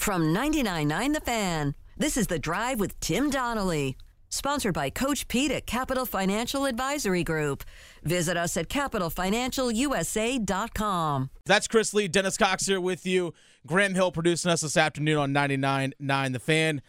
From 0.00 0.34
99.9 0.34 1.12
The 1.12 1.20
Fan, 1.20 1.76
this 1.98 2.16
is 2.16 2.28
The 2.28 2.38
Drive 2.38 2.80
with 2.80 2.98
Tim 3.00 3.28
Donnelly. 3.28 3.98
Sponsored 4.30 4.72
by 4.72 4.88
Coach 4.88 5.28
Pete 5.28 5.50
at 5.50 5.66
Capital 5.66 6.06
Financial 6.06 6.64
Advisory 6.64 7.22
Group. 7.22 7.64
Visit 8.02 8.38
us 8.38 8.56
at 8.56 8.70
capitalfinancialusa.com. 8.70 11.30
That's 11.44 11.68
Chris 11.68 11.92
Lea. 11.92 12.08
Dennis 12.08 12.38
Cox 12.38 12.64
here 12.64 12.80
with 12.80 13.04
you. 13.04 13.34
Graham 13.66 13.94
Hill 13.94 14.10
producing 14.10 14.50
us 14.50 14.62
this 14.62 14.78
afternoon 14.78 15.18
on 15.18 15.34
99.9 15.34 16.32
The 16.32 16.40
Fan. 16.40 16.80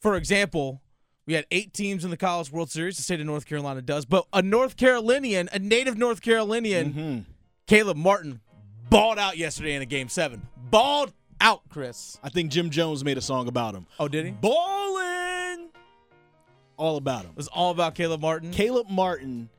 For 0.00 0.16
example, 0.16 0.82
we 1.26 1.34
had 1.34 1.46
eight 1.52 1.72
teams 1.72 2.04
in 2.04 2.10
the 2.10 2.16
College 2.16 2.50
World 2.50 2.72
Series. 2.72 2.96
The 2.96 3.04
state 3.04 3.20
of 3.20 3.26
North 3.26 3.46
Carolina 3.46 3.82
does. 3.82 4.04
But 4.04 4.26
a 4.32 4.42
North 4.42 4.76
Carolinian, 4.76 5.48
a 5.52 5.60
native 5.60 5.96
North 5.96 6.22
Carolinian, 6.22 6.92
mm-hmm. 6.92 7.18
Caleb 7.68 7.98
Martin, 7.98 8.40
balled 8.90 9.20
out 9.20 9.38
yesterday 9.38 9.76
in 9.76 9.82
a 9.82 9.86
game 9.86 10.08
seven. 10.08 10.48
Balled 10.56 11.12
out, 11.40 11.62
Chris. 11.68 12.18
I 12.22 12.28
think 12.28 12.50
Jim 12.50 12.70
Jones 12.70 13.04
made 13.04 13.18
a 13.18 13.22
song 13.22 13.48
about 13.48 13.74
him. 13.74 13.86
Oh, 13.98 14.08
did 14.08 14.26
he? 14.26 14.32
Ballin'! 14.32 15.70
All 16.76 16.96
about 16.96 17.22
him. 17.24 17.30
It 17.30 17.36
was 17.36 17.48
all 17.48 17.70
about 17.70 17.94
Caleb 17.94 18.20
Martin. 18.20 18.50
Caleb 18.50 18.88
Martin 18.88 19.50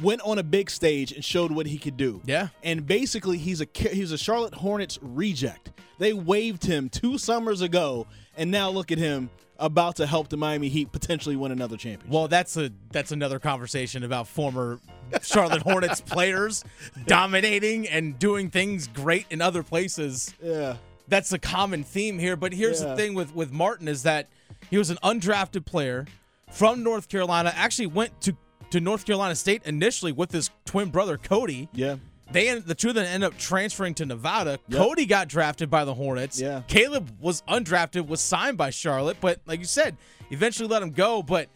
went 0.00 0.20
on 0.22 0.38
a 0.38 0.42
big 0.42 0.70
stage 0.70 1.12
and 1.12 1.24
showed 1.24 1.52
what 1.52 1.66
he 1.66 1.78
could 1.78 1.96
do. 1.96 2.20
Yeah. 2.24 2.48
And 2.62 2.86
basically, 2.86 3.38
he's 3.38 3.60
a 3.60 3.66
he's 3.74 4.12
a 4.12 4.18
Charlotte 4.18 4.54
Hornets 4.54 4.98
reject. 5.02 5.70
They 5.98 6.12
waived 6.12 6.64
him 6.64 6.88
two 6.88 7.18
summers 7.18 7.60
ago, 7.60 8.06
and 8.36 8.50
now 8.50 8.70
look 8.70 8.90
at 8.90 8.98
him 8.98 9.30
about 9.58 9.96
to 9.96 10.06
help 10.06 10.28
the 10.28 10.36
Miami 10.36 10.68
Heat 10.68 10.90
potentially 10.90 11.36
win 11.36 11.52
another 11.52 11.76
championship. 11.76 12.10
Well, 12.10 12.28
that's 12.28 12.56
a 12.56 12.72
that's 12.90 13.12
another 13.12 13.38
conversation 13.38 14.02
about 14.02 14.26
former 14.26 14.80
Charlotte 15.22 15.62
Hornets 15.62 16.00
players 16.06 16.64
dominating 17.06 17.88
and 17.88 18.18
doing 18.18 18.50
things 18.50 18.88
great 18.88 19.26
in 19.30 19.40
other 19.40 19.62
places. 19.62 20.34
yeah. 20.42 20.76
That's 21.08 21.32
a 21.32 21.38
common 21.38 21.82
theme 21.84 22.18
here. 22.18 22.36
But 22.36 22.54
here's 22.54 22.80
the 22.80 22.96
thing 22.96 23.12
with 23.14 23.34
with 23.34 23.52
Martin 23.52 23.86
is 23.86 24.04
that 24.04 24.28
he 24.70 24.78
was 24.78 24.88
an 24.88 24.98
undrafted 25.02 25.66
player 25.66 26.06
from 26.50 26.82
North 26.82 27.08
Carolina. 27.08 27.52
Actually 27.54 27.88
went 27.88 28.20
to 28.22 28.36
to 28.72 28.80
North 28.80 29.04
Carolina 29.04 29.34
State 29.34 29.62
initially 29.64 30.12
with 30.12 30.32
his 30.32 30.50
twin 30.64 30.88
brother 30.90 31.16
Cody. 31.16 31.68
Yeah. 31.72 31.96
They 32.30 32.48
end, 32.48 32.64
the 32.64 32.74
two 32.74 32.88
of 32.88 32.94
them 32.94 33.04
end 33.04 33.22
up 33.22 33.36
transferring 33.36 33.94
to 33.94 34.06
Nevada. 34.06 34.58
Yep. 34.68 34.78
Cody 34.78 35.06
got 35.06 35.28
drafted 35.28 35.68
by 35.68 35.84
the 35.84 35.92
Hornets. 35.92 36.40
Yeah. 36.40 36.62
Caleb 36.66 37.14
was 37.20 37.42
undrafted, 37.42 38.06
was 38.06 38.20
signed 38.20 38.56
by 38.56 38.70
Charlotte, 38.70 39.18
but 39.20 39.40
like 39.46 39.60
you 39.60 39.66
said, 39.66 39.96
eventually 40.30 40.68
let 40.68 40.82
him 40.82 40.90
go. 40.90 41.22
But 41.22 41.48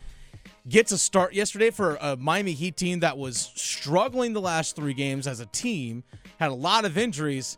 gets 0.68 0.92
a 0.92 0.98
start 0.98 1.32
yesterday 1.32 1.70
for 1.70 1.96
a 2.00 2.16
Miami 2.16 2.52
Heat 2.52 2.76
team 2.76 3.00
that 3.00 3.16
was 3.16 3.50
struggling 3.54 4.34
the 4.34 4.40
last 4.40 4.76
three 4.76 4.94
games 4.94 5.26
as 5.26 5.40
a 5.40 5.46
team, 5.46 6.04
had 6.38 6.50
a 6.50 6.54
lot 6.54 6.84
of 6.84 6.98
injuries. 6.98 7.56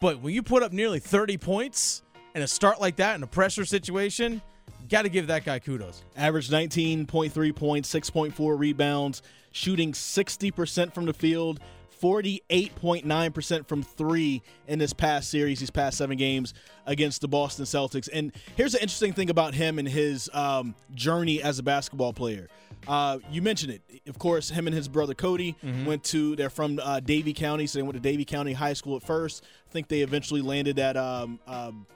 But 0.00 0.20
when 0.20 0.34
you 0.34 0.42
put 0.42 0.62
up 0.64 0.72
nearly 0.72 0.98
30 0.98 1.38
points 1.38 2.02
and 2.34 2.42
a 2.42 2.48
start 2.48 2.80
like 2.80 2.96
that 2.96 3.14
in 3.14 3.22
a 3.22 3.26
pressure 3.26 3.64
situation, 3.64 4.42
got 4.88 5.02
to 5.02 5.08
give 5.08 5.26
that 5.28 5.44
guy 5.44 5.58
kudos. 5.58 6.02
Averaged 6.16 6.50
19.3 6.50 7.54
points, 7.54 7.92
6.4 7.94 8.58
rebounds, 8.58 9.22
shooting 9.52 9.92
60% 9.92 10.94
from 10.94 11.06
the 11.06 11.14
field, 11.14 11.60
48.9% 12.00 13.66
from 13.66 13.82
three 13.82 14.42
in 14.66 14.78
this 14.78 14.92
past 14.92 15.30
series, 15.30 15.60
these 15.60 15.70
past 15.70 15.98
seven 15.98 16.16
games 16.16 16.52
against 16.84 17.20
the 17.20 17.28
Boston 17.28 17.64
Celtics. 17.64 18.08
And 18.12 18.32
here's 18.56 18.72
the 18.72 18.82
interesting 18.82 19.12
thing 19.12 19.30
about 19.30 19.54
him 19.54 19.78
and 19.78 19.88
his 19.88 20.28
um, 20.34 20.74
journey 20.94 21.42
as 21.42 21.58
a 21.58 21.62
basketball 21.62 22.12
player. 22.12 22.48
Uh, 22.86 23.18
you 23.30 23.42
mentioned 23.42 23.72
it. 23.72 23.82
Of 24.08 24.18
course, 24.18 24.50
him 24.50 24.66
and 24.66 24.76
his 24.76 24.88
brother 24.88 25.14
Cody 25.14 25.56
went 25.84 26.04
to, 26.04 26.36
they're 26.36 26.50
from 26.50 26.78
uh, 26.80 27.00
Davie 27.00 27.32
County, 27.32 27.66
so 27.66 27.78
they 27.78 27.82
went 27.82 27.94
to 27.94 28.00
Davie 28.00 28.24
County 28.24 28.52
High 28.52 28.74
School 28.74 28.96
at 28.96 29.02
first. 29.02 29.42
I 29.68 29.72
think 29.72 29.88
they 29.88 30.02
eventually 30.02 30.42
landed 30.42 30.78
at 30.78 30.96
um, 30.96 31.40
um, 31.46 31.86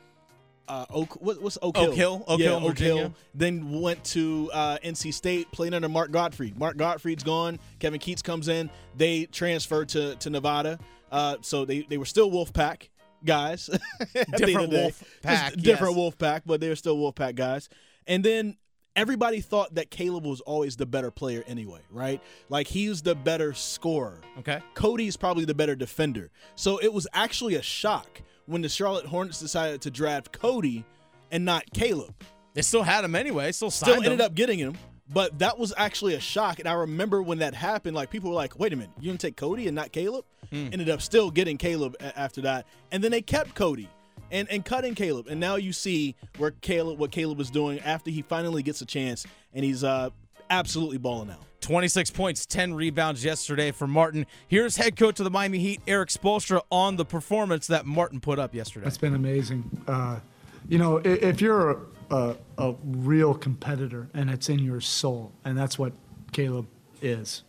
uh, 0.70 0.86
Oak. 0.90 1.20
What, 1.20 1.42
what's 1.42 1.58
Oak 1.60 1.76
Hill? 1.76 1.90
Oak 1.90 1.94
Hill? 1.94 2.24
Oak 2.28 2.40
yeah, 2.40 2.46
Hill, 2.46 2.68
Oak 2.68 2.78
Hill. 2.78 3.14
Then 3.34 3.80
went 3.80 4.02
to 4.04 4.50
uh, 4.52 4.78
NC 4.84 5.12
State, 5.12 5.50
played 5.50 5.74
under 5.74 5.88
Mark 5.88 6.12
Gottfried. 6.12 6.58
Mark 6.58 6.76
Gottfried's 6.76 7.24
gone. 7.24 7.58
Kevin 7.80 7.98
Keatts 7.98 8.22
comes 8.22 8.48
in. 8.48 8.70
They 8.96 9.26
transferred 9.26 9.88
to 9.90 10.14
to 10.16 10.30
Nevada. 10.30 10.78
Uh, 11.10 11.36
so 11.40 11.64
they 11.64 11.82
they 11.82 11.98
were 11.98 12.04
still 12.04 12.30
Wolfpack 12.30 12.88
guys. 13.24 13.68
at 14.00 14.12
the 14.12 14.18
end 14.20 14.36
Different 14.36 14.64
of 14.64 14.70
the 14.70 14.76
day. 14.76 14.82
Wolf 14.82 15.04
Pack, 15.22 15.54
different 15.56 15.96
yes. 15.96 16.14
Wolfpack, 16.14 16.42
but 16.46 16.60
they 16.60 16.68
were 16.68 16.76
still 16.76 16.96
Wolfpack 16.96 17.34
guys. 17.34 17.68
And 18.06 18.24
then 18.24 18.56
everybody 18.96 19.40
thought 19.40 19.74
that 19.74 19.90
Caleb 19.90 20.24
was 20.24 20.40
always 20.40 20.76
the 20.76 20.86
better 20.86 21.10
player 21.10 21.44
anyway, 21.46 21.80
right? 21.90 22.22
Like 22.48 22.66
he's 22.66 23.02
the 23.02 23.14
better 23.14 23.54
scorer. 23.54 24.20
Okay. 24.38 24.60
Cody's 24.74 25.16
probably 25.16 25.44
the 25.44 25.54
better 25.54 25.74
defender. 25.74 26.30
So 26.54 26.78
it 26.78 26.92
was 26.92 27.06
actually 27.12 27.54
a 27.56 27.62
shock 27.62 28.22
when 28.50 28.62
the 28.62 28.68
Charlotte 28.68 29.06
Hornets 29.06 29.40
decided 29.40 29.80
to 29.82 29.90
draft 29.90 30.32
Cody 30.32 30.84
and 31.30 31.44
not 31.44 31.64
Caleb. 31.72 32.14
They 32.54 32.62
still 32.62 32.82
had 32.82 33.04
him 33.04 33.14
anyway, 33.14 33.52
still 33.52 33.70
signed 33.70 33.92
Still 33.92 34.02
ended 34.04 34.20
him. 34.20 34.26
up 34.26 34.34
getting 34.34 34.58
him, 34.58 34.76
but 35.12 35.38
that 35.38 35.56
was 35.58 35.72
actually 35.76 36.14
a 36.14 36.20
shock. 36.20 36.58
And 36.58 36.68
I 36.68 36.72
remember 36.72 37.22
when 37.22 37.38
that 37.38 37.54
happened, 37.54 37.94
like 37.94 38.10
people 38.10 38.30
were 38.30 38.36
like, 38.36 38.58
wait 38.58 38.72
a 38.72 38.76
minute, 38.76 38.90
you're 38.98 39.10
going 39.10 39.18
to 39.18 39.26
take 39.28 39.36
Cody 39.36 39.66
and 39.68 39.74
not 39.76 39.92
Caleb? 39.92 40.24
Ended 40.52 40.90
up 40.90 41.00
still 41.00 41.30
getting 41.30 41.56
Caleb 41.58 41.94
a- 42.00 42.18
after 42.18 42.40
that. 42.40 42.66
And 42.90 43.04
then 43.04 43.12
they 43.12 43.22
kept 43.22 43.54
Cody. 43.54 43.88
And, 44.32 44.48
and 44.48 44.64
cutting 44.64 44.94
Caleb, 44.94 45.26
and 45.26 45.40
now 45.40 45.56
you 45.56 45.72
see 45.72 46.14
where 46.38 46.52
Caleb, 46.52 47.00
what 47.00 47.10
Caleb 47.10 47.40
is 47.40 47.50
doing 47.50 47.80
after 47.80 48.12
he 48.12 48.22
finally 48.22 48.62
gets 48.62 48.80
a 48.80 48.86
chance, 48.86 49.26
and 49.52 49.64
he's 49.64 49.82
uh, 49.82 50.10
absolutely 50.54 50.98
balling 50.98 51.30
out. 51.30 51.38
26 51.62 52.10
points, 52.10 52.46
10 52.46 52.74
rebounds 52.74 53.24
yesterday 53.24 53.70
for 53.70 53.86
Martin. 53.86 54.26
Here's 54.48 54.76
head 54.76 54.96
coach 54.96 55.20
of 55.20 55.24
the 55.24 55.30
Miami 55.30 55.58
Heat, 55.58 55.80
Erik 55.86 56.08
Spoelstra, 56.08 56.62
on 56.70 56.96
the 56.96 57.04
performance 57.04 57.66
that 57.68 57.86
Martin 57.86 58.18
put 58.20 58.38
up 58.38 58.54
yesterday. 58.54 58.86
It's 58.86 58.98
been 58.98 59.14
amazing. 59.14 59.64
Uh, 59.86 60.20
you 60.68 60.78
know, 60.78 60.98
i- 60.98 61.02
if 61.06 61.40
you're 61.40 61.70
a, 61.70 61.76
a, 62.10 62.36
a 62.58 62.74
real 62.82 63.34
competitor 63.34 64.08
and 64.14 64.30
it's 64.30 64.48
in 64.48 64.58
your 64.58 64.80
soul, 64.80 65.32
and 65.44 65.56
that's 65.56 65.78
what 65.78 65.92
Caleb 66.32 66.66
is, 67.02 67.42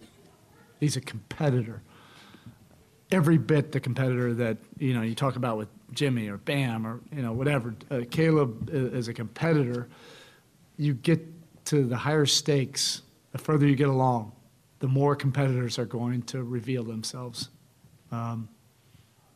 he's 0.80 0.96
a 0.98 1.02
competitor. 1.02 1.82
Every 3.12 3.38
bit 3.38 3.72
the 3.74 3.80
competitor 3.82 4.34
that 4.36 4.58
you 4.80 4.94
know 4.94 5.02
you 5.02 5.16
talk 5.16 5.36
about 5.36 5.58
with 5.58 5.68
Jimmy 5.94 6.30
or 6.30 6.38
Bam 6.38 6.88
or 6.88 7.02
you 7.14 7.22
know 7.22 7.34
whatever. 7.34 7.76
Uh, 7.90 8.02
Caleb 8.10 8.70
is 8.72 9.10
a 9.10 9.14
competitor. 9.14 9.90
You 10.78 10.94
get 10.94 11.20
to 11.72 11.84
the 11.84 11.98
higher 11.98 12.26
stakes, 12.26 13.02
the 13.32 13.38
further 13.38 13.68
you 13.68 13.76
get 13.76 13.90
along, 13.90 14.32
the 14.80 14.88
more 14.88 15.16
competitors 15.16 15.78
are 15.78 15.86
going 15.86 16.22
to 16.24 16.44
reveal 16.44 16.84
themselves 16.84 17.50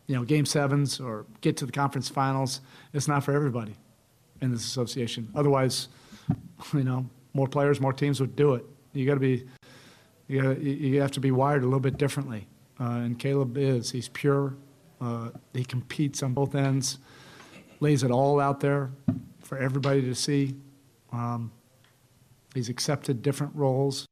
you 0.08 0.16
know, 0.16 0.24
game 0.24 0.46
sevens 0.46 1.00
or 1.00 1.26
get 1.42 1.58
to 1.58 1.66
the 1.66 1.72
conference 1.72 2.10
finals. 2.10 2.62
It's 2.94 3.08
not 3.08 3.24
for 3.24 3.34
everybody 3.34 3.76
in 4.42 4.52
this 4.52 4.64
association. 4.64 5.30
Otherwise, 5.36 5.88
you 6.74 6.84
know, 6.84 7.10
more 7.34 7.48
players, 7.48 7.82
more 7.82 7.94
teams 7.94 8.20
would 8.20 8.36
do 8.36 8.54
it. 8.56 8.66
You 8.94 9.06
got 9.06 9.16
to 9.16 9.20
be, 9.20 9.44
you, 10.28 10.42
gotta, 10.42 10.60
you 10.64 11.02
have 11.02 11.12
to 11.12 11.20
be 11.20 11.32
wired 11.32 11.64
a 11.64 11.66
little 11.66 11.80
bit 11.80 11.98
differently. 11.98 12.48
Uh, 12.80 13.02
and 13.04 13.20
Caleb 13.20 13.58
is. 13.58 13.92
He's 13.92 14.10
pure. 14.10 14.56
Uh, 15.02 15.30
he 15.54 15.64
competes 15.64 16.24
on 16.24 16.34
both 16.34 16.56
ends, 16.56 17.00
lays 17.80 18.04
it 18.04 18.12
all 18.12 18.40
out 18.40 18.60
there 18.60 18.92
for 19.42 19.58
everybody 19.58 20.02
to 20.02 20.16
see. 20.16 20.56
Um, 21.12 21.52
he's 22.56 22.70
accepted 22.70 23.22
different 23.22 23.56
roles. 23.56 24.08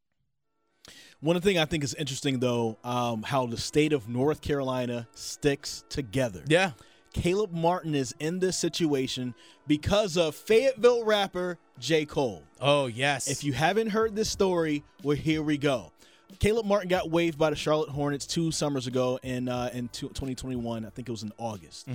One 1.22 1.40
thing 1.40 1.58
I 1.58 1.66
think 1.66 1.84
is 1.84 1.94
interesting, 1.96 2.40
though, 2.40 2.78
um, 2.84 3.24
how 3.24 3.46
the 3.46 3.58
state 3.58 3.94
of 3.94 4.10
North 4.10 4.42
Carolina 4.42 5.08
sticks 5.16 5.84
together. 5.90 6.44
yeah. 6.48 6.72
Caleb 7.14 7.52
Martin 7.54 7.94
is 7.94 8.16
in 8.20 8.40
this 8.40 8.58
situation 8.58 9.36
because 9.68 10.18
of 10.18 10.36
Fayetteville 10.36 11.04
rapper 11.06 11.60
J. 11.80 12.06
Cole. 12.06 12.42
Oh, 12.60 12.88
yes. 12.88 13.28
If 13.28 13.44
you 13.44 13.54
haven't 13.54 13.90
heard 13.90 14.16
this 14.16 14.30
story, 14.32 14.84
well, 15.04 15.16
here 15.16 15.44
we 15.44 15.60
go. 15.60 15.92
Caleb 16.40 16.66
Martin 16.66 16.90
got 16.90 17.12
waived 17.12 17.38
by 17.38 17.52
the 17.52 17.56
Charlotte 17.56 17.90
Hornets 17.90 18.26
two 18.26 18.52
summers 18.52 18.88
ago 18.88 19.20
in 19.22 19.48
uh, 19.48 19.70
in 19.74 19.90
2021. 19.90 20.86
I 20.86 20.90
think 20.90 21.08
it 21.08 21.12
was 21.12 21.22
in 21.22 21.32
August. 21.38 21.88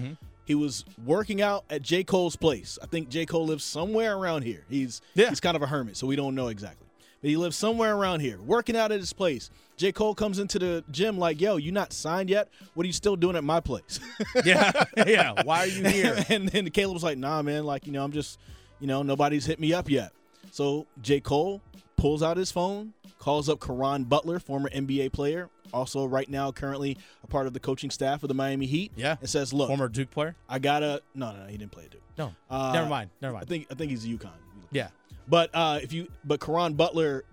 He 0.48 0.54
was 0.54 0.86
working 1.04 1.42
out 1.42 1.64
at 1.68 1.82
J. 1.82 2.02
Cole's 2.02 2.34
place. 2.34 2.78
I 2.82 2.86
think 2.86 3.10
J. 3.10 3.26
Cole 3.26 3.44
lives 3.46 3.62
somewhere 3.62 4.16
around 4.16 4.44
here. 4.44 4.64
He's 4.70 5.02
Yeah. 5.14 5.28
he's 5.28 5.40
kind 5.40 5.54
of 5.54 5.62
a 5.62 5.66
hermit, 5.66 5.94
so 5.98 6.06
we 6.06 6.16
don't 6.16 6.34
know 6.34 6.48
exactly. 6.48 6.86
But 7.20 7.28
he 7.28 7.36
lives 7.36 7.54
somewhere 7.54 7.94
around 7.94 8.20
here, 8.20 8.40
working 8.40 8.74
out 8.74 8.90
at 8.90 8.98
his 8.98 9.12
place. 9.12 9.50
J. 9.76 9.92
Cole 9.92 10.14
comes 10.14 10.38
into 10.38 10.58
the 10.58 10.82
gym 10.90 11.18
like, 11.18 11.38
"Yo, 11.38 11.56
you 11.58 11.70
not 11.70 11.92
signed 11.92 12.30
yet? 12.30 12.48
What 12.72 12.84
are 12.84 12.86
you 12.86 12.94
still 12.94 13.14
doing 13.14 13.36
at 13.36 13.44
my 13.44 13.60
place?" 13.60 14.00
yeah. 14.44 14.72
yeah. 15.06 15.42
Why 15.42 15.58
are 15.60 15.66
you 15.66 15.84
here? 15.84 16.16
and 16.30 16.48
then 16.48 16.70
Caleb 16.70 16.94
was 16.94 17.02
like, 17.04 17.18
nah, 17.18 17.42
man, 17.42 17.64
like, 17.64 17.86
you 17.86 17.92
know, 17.92 18.02
I'm 18.02 18.12
just, 18.12 18.38
you 18.80 18.86
know, 18.86 19.02
nobody's 19.02 19.44
hit 19.44 19.60
me 19.60 19.74
up 19.74 19.90
yet. 19.90 20.12
So 20.50 20.86
J. 21.02 21.20
Cole 21.20 21.60
pulls 21.98 22.22
out 22.22 22.38
his 22.38 22.50
phone, 22.50 22.94
calls 23.18 23.50
up 23.50 23.60
Caron 23.60 24.04
Butler, 24.04 24.38
former 24.38 24.70
NBA 24.70 25.12
player, 25.12 25.50
also 25.72 26.06
right 26.06 26.28
now 26.30 26.50
currently 26.50 26.96
a 27.22 27.26
part 27.26 27.46
of 27.46 27.52
the 27.52 27.60
coaching 27.60 27.90
staff 27.90 28.22
of 28.22 28.28
the 28.28 28.34
Miami 28.34 28.64
Heat. 28.64 28.92
Yeah. 28.96 29.16
And 29.20 29.28
says, 29.28 29.52
look, 29.52 29.68
Former 29.68 29.88
Duke 29.88 30.10
player? 30.10 30.34
I 30.48 30.58
gotta 30.58 31.02
no, 31.14 31.32
no, 31.32 31.42
no, 31.42 31.46
he 31.46 31.58
didn't 31.58 31.72
play 31.72 31.84
it, 31.84 31.90
dude. 31.90 32.00
No. 32.16 32.34
Uh, 32.48 32.72
never 32.72 32.88
mind. 32.88 33.10
Never 33.20 33.34
mind. 33.34 33.44
I 33.44 33.48
think 33.48 33.66
I 33.70 33.74
think 33.74 33.90
he's 33.90 34.04
a 34.04 34.08
UConn. 34.08 34.30
yeah. 34.70 34.88
But 35.28 35.50
uh 35.52 35.78
if 35.82 35.92
you 35.92 36.08
but 36.24 36.40
Caron 36.40 36.72
Butler 36.72 37.24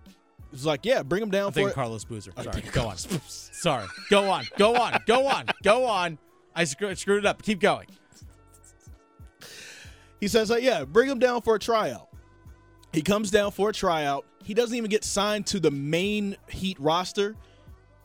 was 0.52 0.66
like, 0.66 0.86
yeah, 0.86 1.02
bring 1.04 1.24
him 1.24 1.30
down 1.32 1.48
I'm 1.48 1.52
for 1.52 1.56
thinking 1.56 1.72
it. 1.72 1.76
Carlos 1.76 2.04
Boozer. 2.04 2.32
Sorry. 2.36 2.62
think 2.62 2.74
Go 2.74 2.88
on. 2.88 2.98
Sorry. 2.98 3.88
Go 4.10 4.30
on. 4.30 4.44
Go 4.58 4.76
on. 4.76 5.00
Go 5.06 5.28
on. 5.28 5.46
Go 5.64 5.86
on. 5.86 6.18
I 6.56 6.64
screw- 6.66 6.94
screwed 6.96 7.20
it 7.20 7.26
up. 7.26 7.42
Keep 7.42 7.60
going. 7.62 7.88
He 10.20 10.28
says, 10.28 10.50
uh, 10.52 10.56
"Yeah, 10.56 10.86
bring 10.86 11.10
him 11.10 11.20
down 11.20 11.42
for 11.42 11.56
a 11.56 11.60
tryout." 11.60 12.08
He 12.94 13.02
comes 13.02 13.30
down 13.32 13.52
for 13.52 13.70
a 13.70 13.74
tryout. 13.74 14.26
He 14.45 14.53
doesn't 14.53 14.75
even 14.77 14.89
get 14.89 15.03
signed 15.03 15.45
to 15.47 15.59
the 15.59 15.71
main 15.71 16.38
Heat 16.47 16.77
roster. 16.80 17.36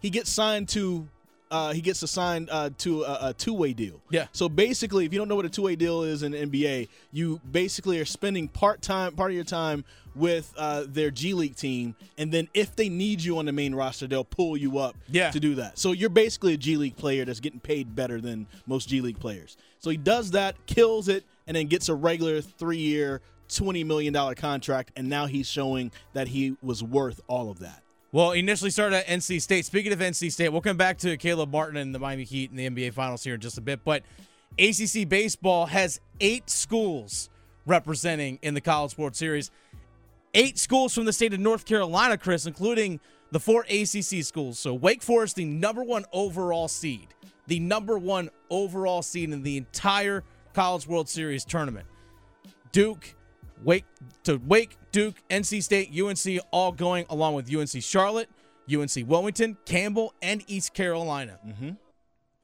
He 0.01 0.11
gets 0.11 0.31
signed 0.31 0.69
to 0.71 1.07
uh, 1.51 1.73
he 1.73 1.81
gets 1.81 2.01
assigned 2.05 2.49
uh, 2.53 2.71
to 2.79 3.03
a, 3.03 3.19
a 3.31 3.35
two 3.35 3.53
way 3.53 3.73
deal. 3.73 4.01
Yeah. 4.11 4.27
So 4.33 4.49
basically, 4.49 5.05
if 5.05 5.13
you 5.13 5.19
don't 5.19 5.27
know 5.29 5.35
what 5.37 5.45
a 5.47 5.49
two 5.51 5.63
way 5.63 5.75
deal 5.77 6.03
is 6.05 6.23
in 6.23 6.33
the 6.33 6.39
NBA, 6.47 6.89
you 7.13 7.41
basically 7.51 7.99
are 8.01 8.05
spending 8.05 8.47
part 8.49 8.83
time 8.83 9.15
part 9.15 9.33
of 9.33 9.35
your 9.35 9.45
time 9.45 9.85
with 10.15 10.53
uh, 10.57 10.85
their 10.89 11.11
G 11.11 11.35
League 11.35 11.57
team, 11.57 11.95
and 12.19 12.33
then 12.33 12.49
if 12.55 12.75
they 12.75 12.89
need 12.89 13.21
you 13.23 13.39
on 13.39 13.45
the 13.47 13.53
main 13.53 13.75
roster, 13.75 14.07
they'll 14.09 14.25
pull 14.25 14.57
you 14.57 14.79
up 14.79 14.97
Yeah. 15.09 15.31
to 15.31 15.39
do 15.41 15.55
that. 15.57 15.79
So 15.79 15.93
you're 15.93 16.09
basically 16.11 16.55
a 16.55 16.57
G 16.57 16.77
League 16.77 16.97
player 16.97 17.25
that's 17.25 17.39
getting 17.41 17.61
paid 17.61 17.95
better 17.95 18.21
than 18.21 18.47
most 18.67 18.89
G 18.89 19.01
League 19.01 19.21
players. 19.21 19.57
So 19.79 19.91
he 19.91 19.97
does 19.97 20.31
that, 20.33 20.55
kills 20.67 21.09
it, 21.09 21.25
and 21.47 21.57
then 21.57 21.67
gets 21.67 21.89
a 21.89 21.95
regular 21.95 22.41
three 22.41 22.79
year, 22.79 23.21
$20 23.51 23.85
million 23.85 24.35
contract. 24.35 24.93
And 24.97 25.09
now 25.09 25.27
he's 25.27 25.47
showing 25.47 25.93
that 26.13 26.29
he 26.29 26.57
was 26.63 26.83
worth 26.83 27.21
all 27.27 27.51
of 27.51 27.59
that. 27.61 27.83
Well, 28.13 28.33
initially 28.33 28.71
started 28.71 28.97
at 28.97 29.07
NC 29.07 29.41
State. 29.41 29.65
Speaking 29.67 29.93
of 29.93 30.01
NC 30.01 30.33
State, 30.33 30.49
we'll 30.49 30.61
come 30.61 30.77
back 30.77 30.99
to 30.99 31.17
Caleb 31.17 31.53
Martin 31.53 31.77
and 31.77 31.95
the 31.95 31.99
Miami 32.01 32.25
Heat 32.25 32.51
in 32.51 32.57
the 32.57 32.69
NBA 32.69 32.93
Finals 32.93 33.23
here 33.23 33.35
in 33.35 33.41
just 33.41 33.57
a 33.57 33.61
bit. 33.61 33.85
But 33.85 34.03
ACC 34.59 35.09
baseball 35.09 35.67
has 35.67 36.01
eight 36.21 36.51
schools 36.51 37.31
representing 37.67 38.41
in 38.43 38.55
the 38.55 38.61
College 38.61 38.99
World 38.99 39.15
Series. 39.15 39.51
Eight 40.35 40.59
schools 40.59 40.95
from 40.95 41.05
the 41.05 41.13
state 41.13 41.33
of 41.33 41.41
North 41.41 41.65
Carolina, 41.65 42.19
Chris, 42.19 42.47
including 42.47 42.99
the 43.31 43.39
four 43.41 43.65
ACC 43.69 44.25
schools. 44.25 44.59
So 44.59 44.75
Wake 44.75 45.03
Forest, 45.03 45.37
the 45.37 45.45
number 45.45 45.85
one 45.85 46.05
overall 46.13 46.67
seed, 46.69 47.09
the 47.47 47.61
number 47.61 47.97
one 47.97 48.31
overall 48.49 49.03
seed 49.03 49.31
in 49.31 49.43
the 49.43 49.57
entire 49.57 50.25
College 50.53 50.87
World 50.87 51.09
Series 51.09 51.45
tournament. 51.45 51.87
Duke, 52.73 53.15
Wake 53.65 53.85
to 54.25 54.37
Wake, 54.47 54.77
Duke, 54.93 55.17
NC 55.31 55.63
State, 55.63 55.91
UNC, 55.99 56.43
all 56.51 56.73
going 56.73 57.07
along 57.11 57.35
with 57.35 57.55
UNC 57.55 57.83
Charlotte, 57.83 58.29
UNC 58.73 58.93
Wilmington, 59.07 59.57
Campbell, 59.65 60.15
and 60.23 60.43
East 60.47 60.75
Carolina. 60.75 61.39
Mm-hmm. 61.47 61.71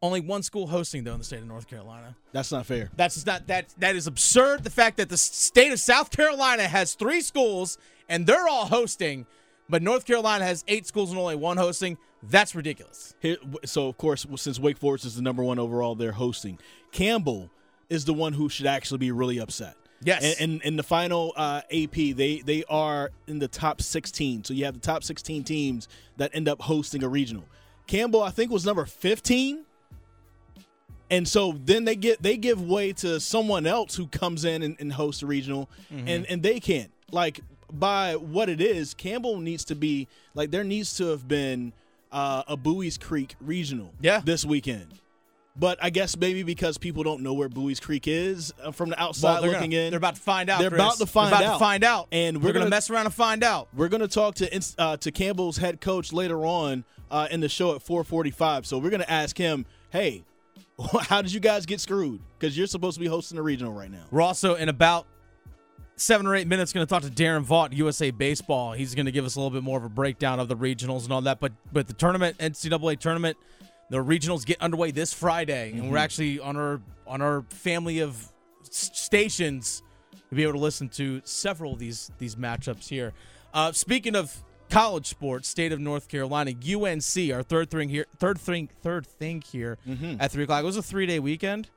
Only 0.02 0.20
one 0.20 0.42
school 0.42 0.66
hosting 0.66 1.04
though 1.04 1.14
in 1.14 1.18
the 1.18 1.24
state 1.24 1.40
of 1.40 1.46
North 1.46 1.66
Carolina. 1.66 2.14
That's 2.32 2.52
not 2.52 2.66
fair. 2.66 2.90
That's 2.96 3.24
not 3.24 3.46
that 3.46 3.74
that 3.78 3.96
is 3.96 4.06
absurd. 4.06 4.62
The 4.62 4.70
fact 4.70 4.98
that 4.98 5.08
the 5.08 5.16
state 5.16 5.72
of 5.72 5.80
South 5.80 6.10
Carolina 6.10 6.64
has 6.64 6.94
three 6.94 7.22
schools 7.22 7.78
and 8.08 8.26
they're 8.26 8.46
all 8.46 8.66
hosting, 8.66 9.26
but 9.68 9.82
North 9.82 10.04
Carolina 10.04 10.44
has 10.44 10.64
eight 10.68 10.86
schools 10.86 11.10
and 11.10 11.18
only 11.18 11.34
one 11.34 11.56
hosting. 11.56 11.96
That's 12.22 12.54
ridiculous. 12.54 13.14
Here, 13.20 13.36
so 13.64 13.88
of 13.88 13.96
course, 13.96 14.26
since 14.36 14.60
Wake 14.60 14.78
Forest 14.78 15.06
is 15.06 15.16
the 15.16 15.22
number 15.22 15.42
one 15.42 15.58
overall, 15.58 15.94
they're 15.94 16.12
hosting. 16.12 16.58
Campbell 16.92 17.50
is 17.88 18.04
the 18.04 18.14
one 18.14 18.34
who 18.34 18.48
should 18.48 18.66
actually 18.66 18.98
be 18.98 19.10
really 19.12 19.38
upset. 19.38 19.76
Yes. 20.02 20.38
And, 20.40 20.52
and 20.52 20.62
in 20.62 20.76
the 20.76 20.82
final 20.82 21.32
uh, 21.36 21.62
AP, 21.72 21.92
they 21.92 22.42
they 22.44 22.64
are 22.68 23.10
in 23.26 23.38
the 23.38 23.48
top 23.48 23.80
16. 23.80 24.44
So 24.44 24.54
you 24.54 24.64
have 24.66 24.74
the 24.74 24.80
top 24.80 25.02
16 25.04 25.44
teams 25.44 25.88
that 26.18 26.30
end 26.34 26.48
up 26.48 26.60
hosting 26.62 27.02
a 27.02 27.08
regional. 27.08 27.44
Campbell, 27.86 28.22
I 28.22 28.30
think, 28.30 28.50
was 28.50 28.66
number 28.66 28.84
15. 28.84 29.64
And 31.08 31.26
so 31.28 31.52
then 31.64 31.84
they 31.84 31.94
get 31.94 32.20
they 32.20 32.36
give 32.36 32.60
way 32.60 32.92
to 32.94 33.20
someone 33.20 33.64
else 33.66 33.94
who 33.94 34.08
comes 34.08 34.44
in 34.44 34.62
and, 34.62 34.76
and 34.80 34.92
hosts 34.92 35.22
a 35.22 35.26
regional, 35.26 35.70
and 35.90 36.26
and 36.26 36.42
they 36.42 36.58
can't. 36.58 36.90
Like 37.12 37.40
by 37.72 38.16
what 38.16 38.48
it 38.48 38.60
is, 38.60 38.92
Campbell 38.92 39.38
needs 39.38 39.64
to 39.66 39.76
be 39.76 40.08
like 40.34 40.50
there 40.50 40.64
needs 40.64 40.96
to 40.96 41.06
have 41.06 41.28
been 41.28 41.72
uh, 42.10 42.42
a 42.48 42.56
Buies 42.56 42.98
Creek 42.98 43.36
regional 43.40 43.92
Yeah. 44.00 44.20
this 44.24 44.44
weekend. 44.44 44.88
But 45.58 45.78
I 45.82 45.88
guess 45.90 46.16
maybe 46.18 46.42
because 46.42 46.76
people 46.76 47.02
don't 47.02 47.22
know 47.22 47.32
where 47.32 47.48
Buies 47.48 47.80
Creek 47.80 48.06
is 48.06 48.52
uh, 48.62 48.72
from 48.72 48.90
the 48.90 49.00
outside 49.02 49.42
they're, 49.42 49.52
looking 49.52 49.70
gonna- 49.70 49.84
in. 49.84 49.90
they're 49.90 49.96
about 49.98 50.16
to 50.16 50.20
find 50.20 50.50
out. 50.50 50.60
They're 50.60 50.68
Chris. 50.68 50.82
about 50.82 50.98
to 50.98 51.06
find 51.06 51.28
about 51.34 51.44
out. 51.44 51.52
to 51.54 51.58
find 51.58 51.82
out, 51.84 52.08
And 52.12 52.36
we're, 52.38 52.48
we're 52.48 52.52
gonna, 52.52 52.64
gonna- 52.66 52.70
mess 52.70 52.90
around 52.90 53.06
and 53.06 53.14
find 53.14 53.42
out. 53.42 53.68
We're 53.74 53.88
going 53.88 54.02
to 54.02 54.08
talk 54.08 54.34
to 54.36 54.60
uh, 54.78 54.96
to 54.98 55.10
Campbell's 55.10 55.56
head 55.56 55.80
coach 55.80 56.12
later 56.12 56.44
on 56.44 56.84
uh, 57.10 57.28
in 57.30 57.40
the 57.40 57.48
show 57.48 57.74
at 57.74 57.82
4:45. 57.84 58.66
So 58.66 58.76
we're 58.78 58.90
going 58.90 59.00
to 59.00 59.10
ask 59.10 59.38
him, 59.38 59.64
"Hey, 59.88 60.24
how 61.00 61.22
did 61.22 61.32
you 61.32 61.40
guys 61.40 61.64
get 61.64 61.80
screwed? 61.80 62.20
Because 62.38 62.56
you're 62.58 62.66
supposed 62.66 62.96
to 62.96 63.00
be 63.00 63.06
hosting 63.06 63.38
a 63.38 63.42
regional 63.42 63.72
right 63.72 63.90
now." 63.90 64.04
We're 64.10 64.20
also 64.22 64.56
in 64.56 64.68
about 64.68 65.06
seven 65.98 66.26
or 66.26 66.36
eight 66.36 66.46
minutes 66.46 66.74
going 66.74 66.86
to 66.86 66.90
talk 66.90 67.02
to 67.02 67.08
Daron 67.08 67.42
Vaught, 67.46 67.72
USA 67.74 68.10
Baseball. 68.10 68.72
He's 68.74 68.94
going 68.94 69.06
to 69.06 69.12
give 69.12 69.24
us 69.24 69.36
a 69.36 69.40
little 69.40 69.50
bit 69.50 69.62
more 69.62 69.78
of 69.78 69.84
a 69.84 69.88
breakdown 69.88 70.38
of 70.38 70.48
the 70.48 70.56
regionals 70.56 71.04
and 71.04 71.12
all 71.14 71.22
that. 71.22 71.40
But 71.40 71.52
but 71.72 71.86
the 71.86 71.94
tournament, 71.94 72.36
NCAA 72.38 72.98
tournament, 72.98 73.38
the 73.90 73.98
regionals 73.98 74.44
get 74.44 74.60
underway 74.60 74.90
this 74.90 75.12
Friday, 75.12 75.72
and 75.72 75.82
we're 75.82 75.86
mm-hmm. 75.88 75.96
actually 75.96 76.40
on 76.40 76.56
our 76.56 76.80
on 77.06 77.22
our 77.22 77.42
family 77.50 78.00
of 78.00 78.32
stations 78.62 79.82
to 80.28 80.34
be 80.34 80.42
able 80.42 80.54
to 80.54 80.58
listen 80.58 80.88
to 80.88 81.20
several 81.24 81.74
of 81.74 81.78
these 81.78 82.10
these 82.18 82.36
matchups 82.36 82.88
here. 82.88 83.12
Uh, 83.54 83.72
speaking 83.72 84.14
of 84.14 84.42
college 84.70 85.06
sports, 85.06 85.48
state 85.48 85.72
of 85.72 85.80
North 85.80 86.08
Carolina, 86.08 86.50
UNC, 86.50 87.32
our 87.32 87.42
third 87.42 87.70
thing 87.70 87.88
here, 87.88 88.06
third 88.18 88.38
thing, 88.38 88.68
third 88.82 89.06
thing 89.06 89.40
here 89.40 89.78
mm-hmm. 89.86 90.16
at 90.20 90.32
three 90.32 90.44
o'clock. 90.44 90.62
It 90.62 90.66
was 90.66 90.76
a 90.76 90.82
three 90.82 91.06
day 91.06 91.20
weekend. 91.20 91.70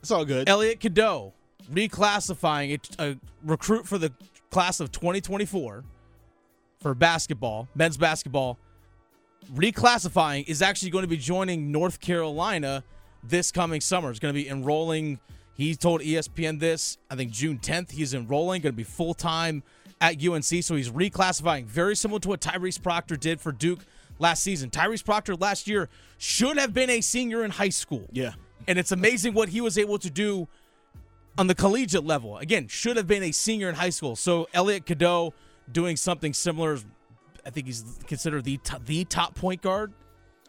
It's 0.00 0.10
all 0.10 0.24
good. 0.24 0.48
Elliot 0.48 0.80
Cadeau 0.80 1.32
reclassifying 1.72 2.80
a, 2.98 3.02
a 3.02 3.10
uh, 3.10 3.14
recruit 3.44 3.86
for 3.86 3.98
the 3.98 4.12
class 4.50 4.80
of 4.80 4.90
2024 4.92 5.84
for 6.80 6.94
basketball, 6.94 7.68
men's 7.74 7.96
basketball, 7.96 8.58
reclassifying 9.52 10.48
is 10.48 10.62
actually 10.62 10.90
going 10.90 11.02
to 11.02 11.08
be 11.08 11.16
joining 11.16 11.72
North 11.72 12.00
Carolina 12.00 12.84
this 13.22 13.50
coming 13.50 13.80
summer. 13.80 14.10
It's 14.10 14.18
going 14.18 14.34
to 14.34 14.40
be 14.40 14.48
enrolling. 14.48 15.20
He 15.54 15.74
told 15.74 16.00
ESPN 16.02 16.60
this. 16.60 16.98
I 17.10 17.16
think 17.16 17.32
June 17.32 17.58
10th. 17.58 17.90
He's 17.90 18.14
enrolling, 18.14 18.62
going 18.62 18.72
to 18.72 18.76
be 18.76 18.84
full 18.84 19.14
time 19.14 19.62
at 20.00 20.24
UNC. 20.24 20.44
So 20.44 20.74
he's 20.74 20.90
reclassifying, 20.90 21.66
very 21.66 21.96
similar 21.96 22.20
to 22.20 22.28
what 22.28 22.40
Tyrese 22.40 22.82
Proctor 22.82 23.16
did 23.16 23.40
for 23.40 23.52
Duke 23.52 23.80
last 24.18 24.42
season. 24.42 24.70
Tyrese 24.70 25.04
Proctor 25.04 25.34
last 25.34 25.66
year 25.66 25.88
should 26.18 26.58
have 26.58 26.72
been 26.72 26.90
a 26.90 27.00
senior 27.00 27.44
in 27.44 27.50
high 27.50 27.68
school. 27.68 28.04
Yeah. 28.12 28.32
And 28.66 28.78
it's 28.78 28.92
amazing 28.92 29.34
what 29.34 29.48
he 29.48 29.60
was 29.60 29.78
able 29.78 29.98
to 29.98 30.10
do 30.10 30.46
on 31.36 31.46
the 31.46 31.54
collegiate 31.54 32.04
level. 32.04 32.36
Again, 32.38 32.68
should 32.68 32.96
have 32.96 33.06
been 33.06 33.22
a 33.22 33.32
senior 33.32 33.68
in 33.68 33.76
high 33.76 33.90
school. 33.90 34.16
So 34.16 34.48
Elliot 34.52 34.86
Cadeau 34.86 35.32
doing 35.70 35.96
something 35.96 36.32
similar. 36.34 36.78
I 37.48 37.50
think 37.50 37.66
he's 37.66 37.82
considered 38.06 38.44
the 38.44 38.58
top, 38.58 38.84
the 38.84 39.04
top 39.06 39.34
point 39.34 39.62
guard 39.62 39.94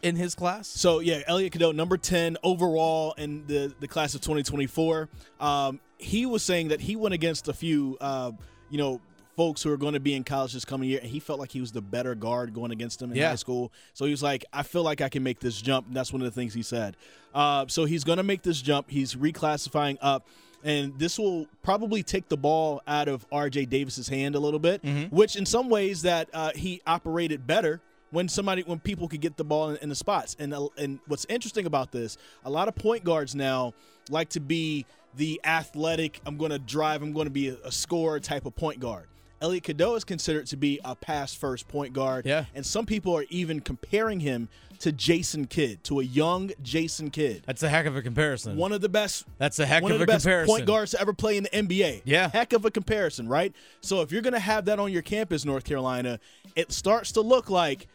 in 0.04 0.18
his 0.18 0.36
class. 0.36 0.68
So 0.68 1.00
yeah, 1.00 1.22
Elliot 1.28 1.54
Cadeau, 1.54 1.72
number 1.72 1.96
ten 1.96 2.36
overall 2.44 3.14
in 3.18 3.48
the 3.48 3.74
the 3.80 3.88
class 3.88 4.14
of 4.16 4.22
2024. 4.22 5.08
Um, 5.40 5.80
he 5.98 6.26
was 6.26 6.44
saying 6.44 6.68
that 6.68 6.82
he 6.82 6.98
went 6.98 7.14
against 7.14 7.48
a 7.48 7.54
few, 7.54 7.98
uh, 8.02 8.32
you 8.70 8.78
know, 8.78 9.00
folks 9.38 9.64
who 9.64 9.72
are 9.72 9.78
going 9.78 9.94
to 9.94 10.00
be 10.02 10.14
in 10.14 10.26
college 10.26 10.52
this 10.52 10.66
coming 10.66 10.90
year, 10.90 11.00
and 11.02 11.10
he 11.10 11.22
felt 11.22 11.40
like 11.40 11.52
he 11.54 11.62
was 11.62 11.72
the 11.72 11.82
better 11.82 12.16
guard 12.16 12.54
going 12.54 12.72
against 12.72 13.00
them 13.00 13.12
in 13.12 13.18
Yeah. 13.18 13.30
high 13.30 13.36
school. 13.36 13.72
So 13.94 14.04
he 14.04 14.12
was 14.12 14.22
like, 14.22 14.44
I 14.52 14.64
feel 14.64 14.84
like 14.84 15.00
I 15.00 15.08
can 15.08 15.24
make 15.24 15.40
this 15.40 15.62
jump. 15.62 15.88
And 15.88 15.96
that's 15.96 16.12
one 16.12 16.22
of 16.22 16.26
the 16.26 16.32
things 16.32 16.54
he 16.54 16.64
said. 16.64 16.98
Uh, 17.34 17.66
so 17.70 17.86
he's 17.86 18.04
going 18.04 18.18
to 18.18 18.24
make 18.24 18.42
this 18.42 18.62
jump. 18.62 18.90
He's 18.90 19.16
reclassifying 19.16 19.98
up. 20.02 20.28
And 20.64 20.98
this 21.00 21.18
will 21.18 21.48
probably 21.64 22.04
take 22.04 22.28
the 22.28 22.38
ball 22.38 22.82
out 22.88 23.08
of 23.08 23.26
R.J. 23.32 23.66
Davis's 23.66 24.08
hand 24.10 24.36
a 24.36 24.40
little 24.40 24.60
bit, 24.60 24.84
which 25.10 25.36
in 25.36 25.46
some 25.46 25.70
ways 25.70 26.02
that 26.04 26.30
uh, 26.34 26.52
he 26.56 26.82
operated 26.86 27.48
better 27.48 27.80
when 28.12 28.28
somebody 28.28 28.64
when 28.64 28.80
people 28.80 29.08
could 29.08 29.22
get 29.22 29.38
the 29.38 29.44
ball 29.44 29.70
in, 29.70 29.78
in 29.78 29.90
the 29.90 29.96
spots. 29.96 30.36
And 30.40 30.54
uh, 30.54 30.68
and 30.78 31.00
what's 31.08 31.26
interesting 31.30 31.66
about 31.66 31.92
this, 31.92 32.18
a 32.44 32.50
lot 32.50 32.68
of 32.68 32.76
point 32.76 33.04
guards 33.04 33.36
now 33.36 33.74
like 34.10 34.30
to 34.30 34.40
be 34.40 34.86
the 35.16 35.40
athletic. 35.44 36.20
I'm 36.26 36.38
going 36.38 36.52
to 36.52 36.60
drive. 36.60 37.02
I'm 37.02 37.14
going 37.14 37.28
to 37.28 37.32
be 37.32 37.50
a, 37.50 37.58
a 37.64 37.72
scorer 37.72 38.20
type 38.20 38.46
of 38.46 38.56
point 38.56 38.80
guard. 38.80 39.06
Elliot 39.42 39.64
Cadeau 39.64 39.96
is 39.96 40.04
considered 40.04 40.48
to 40.48 40.58
be 40.58 40.80
a 40.84 40.96
pass 40.96 41.34
first 41.34 41.68
point 41.68 41.94
guard. 41.94 42.26
Yeah. 42.26 42.46
And 42.54 42.66
some 42.66 42.86
people 42.86 43.16
are 43.16 43.26
even 43.30 43.62
comparing 43.62 44.20
him 44.20 44.50
to 44.80 44.92
Jason 44.92 45.46
Kidd, 45.46 45.84
to 45.86 46.00
a 46.00 46.04
young 46.04 46.52
Jason 46.64 47.10
Kidd. 47.10 47.44
That's 47.46 47.64
a 47.64 47.70
heck 47.70 47.86
of 47.86 47.96
a 47.96 48.02
comparison. 48.02 48.56
One 48.56 48.72
of 48.72 48.82
the 48.82 48.90
best 48.90 49.26
That's 49.38 49.60
a 49.60 49.66
heck 49.66 49.84
one 49.84 49.92
of, 49.92 49.96
of 49.96 50.02
a 50.02 50.06
the 50.06 50.12
best 50.12 50.24
comparison. 50.24 50.54
point 50.56 50.66
guards 50.66 50.92
to 50.92 51.02
ever 51.02 51.14
play 51.14 51.38
in 51.38 51.44
the 51.44 51.50
NBA. 51.50 52.02
Yeah. 52.06 52.30
Heck 52.30 52.54
of 52.54 52.66
a 52.66 52.72
comparison, 52.72 53.28
right? 53.28 53.54
So 53.82 54.02
if 54.02 54.12
you're 54.12 54.22
going 54.22 54.34
to 54.34 54.40
have 54.40 54.66
that 54.66 54.80
on 54.80 54.92
your 54.92 55.02
campus, 55.02 55.44
North 55.46 55.66
Carolina, 55.66 56.20
it 56.56 56.72
starts 56.72 57.12
to 57.14 57.22
look 57.22 57.50
like 57.50 57.88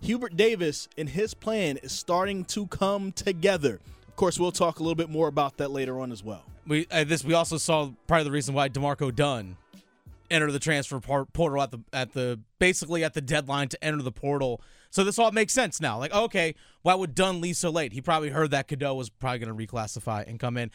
Hubert 0.00 0.36
Davis 0.36 0.88
and 0.98 1.08
his 1.08 1.34
plan 1.34 1.76
is 1.78 1.92
starting 1.92 2.44
to 2.46 2.66
come 2.66 3.12
together. 3.12 3.80
Of 4.08 4.16
course, 4.16 4.38
we'll 4.38 4.52
talk 4.52 4.78
a 4.80 4.82
little 4.82 4.94
bit 4.94 5.10
more 5.10 5.28
about 5.28 5.56
that 5.58 5.70
later 5.70 6.00
on 6.00 6.12
as 6.12 6.22
well. 6.22 6.44
We 6.66 6.86
uh, 6.90 7.04
this 7.04 7.24
we 7.24 7.34
also 7.34 7.58
saw 7.58 7.90
part 8.06 8.20
of 8.20 8.24
the 8.24 8.30
reason 8.30 8.54
why 8.54 8.68
Demarco 8.70 9.14
Dunn 9.14 9.56
entered 10.30 10.52
the 10.52 10.58
transfer 10.58 11.00
por- 11.00 11.26
portal 11.26 11.62
at 11.62 11.70
the 11.70 11.80
at 11.92 12.12
the 12.12 12.40
basically 12.58 13.04
at 13.04 13.14
the 13.14 13.20
deadline 13.20 13.68
to 13.68 13.84
enter 13.84 14.02
the 14.02 14.12
portal. 14.12 14.60
So 14.90 15.02
this 15.02 15.18
all 15.18 15.32
makes 15.32 15.52
sense 15.52 15.80
now. 15.80 15.98
Like, 15.98 16.14
okay, 16.14 16.54
why 16.82 16.94
would 16.94 17.14
Dunn 17.14 17.40
leave 17.40 17.56
so 17.56 17.70
late? 17.70 17.92
He 17.92 18.00
probably 18.00 18.30
heard 18.30 18.52
that 18.52 18.68
Cadeau 18.68 18.94
was 18.94 19.10
probably 19.10 19.40
going 19.40 19.56
to 19.56 19.66
reclassify 19.66 20.28
and 20.28 20.38
come 20.38 20.56
in. 20.56 20.70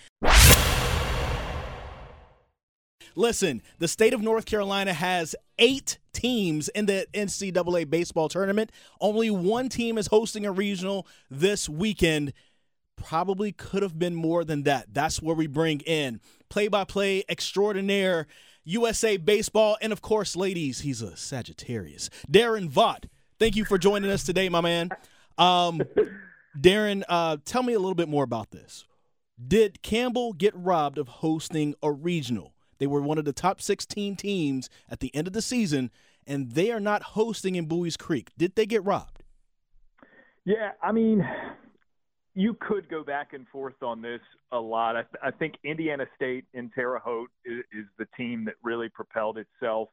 Listen, 3.16 3.62
the 3.80 3.88
state 3.88 4.14
of 4.14 4.22
North 4.22 4.46
Carolina 4.46 4.94
has 4.94 5.36
eight 5.58 6.00
teams 6.14 6.70
in 6.70 6.86
the 6.86 7.08
NCAA 7.14 7.90
baseball 7.90 8.30
tournament. 8.30 8.72
Only 9.02 9.30
one 9.30 9.70
team 9.70 9.98
is 9.98 10.08
hosting 10.08 10.46
a 10.46 10.52
regional 10.52 11.08
this 11.30 11.68
weekend. 11.68 12.34
Probably 12.96 13.52
could 13.52 13.84
have 13.84 13.98
been 13.98 14.16
more 14.16 14.44
than 14.44 14.64
that. 14.64 14.94
That's 14.94 15.22
where 15.22 15.36
we 15.36 15.48
bring 15.48 15.80
in 15.82 16.20
play-by-play 16.50 17.24
extraordinaire, 17.30 18.28
USA 18.70 19.18
Baseball, 19.18 19.78
and 19.82 19.92
of 19.92 20.02
course, 20.02 20.36
ladies, 20.36 20.82
he's 20.82 21.02
a 21.02 21.18
Sagittarius. 21.18 22.10
Daron 22.30 22.70
Vaught, 22.70 23.06
thank 23.40 23.56
you 23.56 23.66
for 23.66 23.80
joining 23.80 24.12
us 24.12 24.24
today, 24.24 24.48
my 24.48 24.62
man. 24.62 24.90
Um, 25.40 25.82
Daron, 26.60 27.04
uh, 27.10 27.38
tell 27.46 27.64
me 27.64 27.74
a 27.74 27.80
little 27.80 27.96
bit 27.96 28.10
more 28.10 28.24
about 28.24 28.52
this. 28.52 28.86
Did 29.46 29.82
Campbell 29.82 30.34
get 30.34 30.56
robbed 30.56 31.00
of 31.00 31.08
hosting 31.08 31.74
a 31.82 31.92
regional? 31.92 32.54
They 32.78 32.86
were 32.86 33.02
one 33.02 33.18
of 33.18 33.26
the 33.26 33.34
top 33.34 33.60
16 33.60 34.16
teams 34.16 34.70
at 34.88 35.00
the 35.00 35.14
end 35.16 35.26
of 35.26 35.34
the 35.34 35.42
season, 35.42 35.90
and 36.28 36.52
they 36.52 36.72
are 36.72 36.80
not 36.80 37.02
hosting 37.02 37.56
in 37.56 37.66
Buies 37.66 37.98
Creek. 37.98 38.32
Did 38.38 38.56
they 38.56 38.68
get 38.68 38.84
robbed? 38.86 39.24
Yeah, 40.46 40.72
I 40.84 40.92
mean, 40.92 41.28
you 42.40 42.54
could 42.54 42.88
go 42.88 43.04
back 43.04 43.34
and 43.34 43.46
forth 43.50 43.84
on 43.84 44.02
this 44.02 44.22
a 44.54 44.58
lot. 44.58 44.96
I, 44.96 45.02
th- 45.02 45.22
I 45.22 45.30
think 45.30 45.56
Indiana 45.66 46.06
State 46.16 46.46
in 46.54 46.70
Terre 46.70 46.98
Haute 46.98 47.30
is, 47.44 47.66
is 47.78 47.86
the 47.98 48.06
team 48.16 48.46
that 48.46 48.54
really 48.64 48.88
propelled 48.88 49.38
itself 49.38 49.90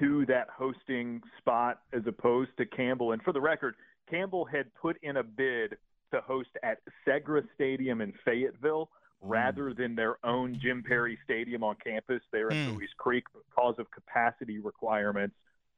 to 0.00 0.26
that 0.26 0.48
hosting 0.52 1.22
spot 1.38 1.82
as 1.92 2.02
opposed 2.04 2.50
to 2.58 2.66
Campbell. 2.66 3.12
And 3.12 3.22
for 3.22 3.32
the 3.32 3.40
record, 3.40 3.76
Campbell 4.10 4.44
had 4.44 4.74
put 4.74 4.96
in 5.04 5.18
a 5.18 5.22
bid 5.22 5.76
to 6.12 6.20
host 6.20 6.48
at 6.64 6.78
Segra 7.06 7.44
Stadium 7.54 8.00
in 8.00 8.12
Fayetteville 8.24 8.86
mm. 9.24 9.30
rather 9.30 9.72
than 9.72 9.94
their 9.94 10.16
own 10.26 10.58
Jim 10.60 10.82
Perry 10.82 11.16
Stadium 11.22 11.62
on 11.62 11.76
campus 11.76 12.22
there 12.32 12.48
in 12.48 12.56
mm. 12.56 12.76
Buies 12.76 12.88
Creek 12.98 13.22
because 13.32 13.76
of 13.78 13.86
capacity 13.92 14.58
requirements 14.58 15.36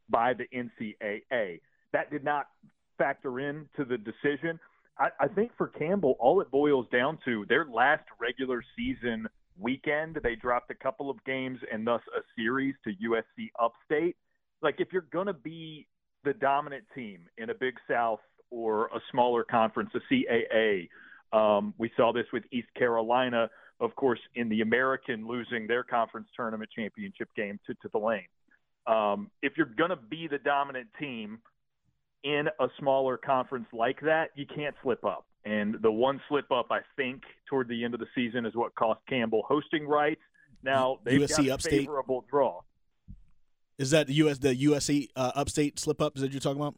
by 0.08 0.32
the 0.32 0.46
NCAA. 0.46 1.60
That 1.92 2.10
did 2.10 2.24
not 2.24 2.46
factor 2.96 3.38
into 3.38 3.84
the 3.86 3.98
decision. 3.98 4.58
I, 4.98 5.08
I 5.20 5.28
think 5.28 5.52
for 5.56 5.68
Campbell, 5.68 6.16
all 6.18 6.40
it 6.40 6.50
boils 6.50 6.86
down 6.92 7.18
to 7.24 7.44
their 7.48 7.64
last 7.64 8.04
regular 8.20 8.62
season 8.76 9.28
weekend, 9.58 10.18
they 10.22 10.34
dropped 10.34 10.70
a 10.70 10.74
couple 10.74 11.10
of 11.10 11.22
games 11.24 11.58
and 11.72 11.86
thus 11.86 12.02
a 12.16 12.20
series 12.36 12.74
to 12.84 12.90
USC 12.90 13.50
Upstate. 13.60 14.16
Like 14.62 14.76
if 14.78 14.88
you're 14.92 15.06
going 15.12 15.26
to 15.26 15.32
be 15.32 15.86
the 16.24 16.34
dominant 16.34 16.84
team 16.94 17.20
in 17.38 17.50
a 17.50 17.54
Big 17.54 17.74
South 17.88 18.20
or 18.50 18.86
a 18.86 19.00
smaller 19.10 19.44
conference, 19.44 19.90
a 19.94 20.12
CAA. 20.12 20.88
Um, 21.32 21.74
we 21.78 21.90
saw 21.96 22.12
this 22.12 22.24
with 22.32 22.44
East 22.50 22.68
Carolina, 22.76 23.48
of 23.80 23.94
course, 23.96 24.20
in 24.34 24.48
the 24.48 24.62
American 24.62 25.26
losing 25.26 25.66
their 25.66 25.84
conference 25.84 26.28
tournament 26.34 26.70
championship 26.74 27.28
game 27.36 27.60
to, 27.66 27.74
to 27.74 27.88
Tulane. 27.90 28.22
Um, 28.86 29.30
if 29.42 29.52
you're 29.56 29.66
going 29.66 29.90
to 29.90 29.96
be 29.96 30.28
the 30.28 30.38
dominant 30.38 30.88
team 30.98 31.40
in 32.24 32.48
a 32.60 32.68
smaller 32.78 33.16
conference 33.16 33.66
like 33.72 34.00
that, 34.00 34.30
you 34.34 34.46
can't 34.46 34.74
slip 34.82 35.04
up. 35.04 35.26
And 35.44 35.76
the 35.80 35.90
one 35.90 36.20
slip 36.28 36.50
up, 36.50 36.66
I 36.70 36.80
think, 36.96 37.22
toward 37.48 37.68
the 37.68 37.84
end 37.84 37.94
of 37.94 38.00
the 38.00 38.06
season 38.14 38.44
is 38.44 38.54
what 38.54 38.74
cost 38.74 39.00
Campbell 39.08 39.42
hosting 39.46 39.86
rights. 39.86 40.20
Now 40.62 40.98
they've 41.04 41.20
USC 41.20 41.36
got 41.36 41.46
a 41.46 41.54
Upstate. 41.54 41.80
favorable 41.80 42.24
draw. 42.30 42.60
Is 43.78 43.92
that 43.92 44.08
the 44.08 44.14
US 44.14 44.38
the 44.38 44.54
USC 44.54 45.08
uh, 45.14 45.32
Upstate 45.34 45.78
slip 45.78 46.02
up 46.02 46.14
that 46.16 46.32
you're 46.32 46.40
talking 46.40 46.60
about? 46.60 46.74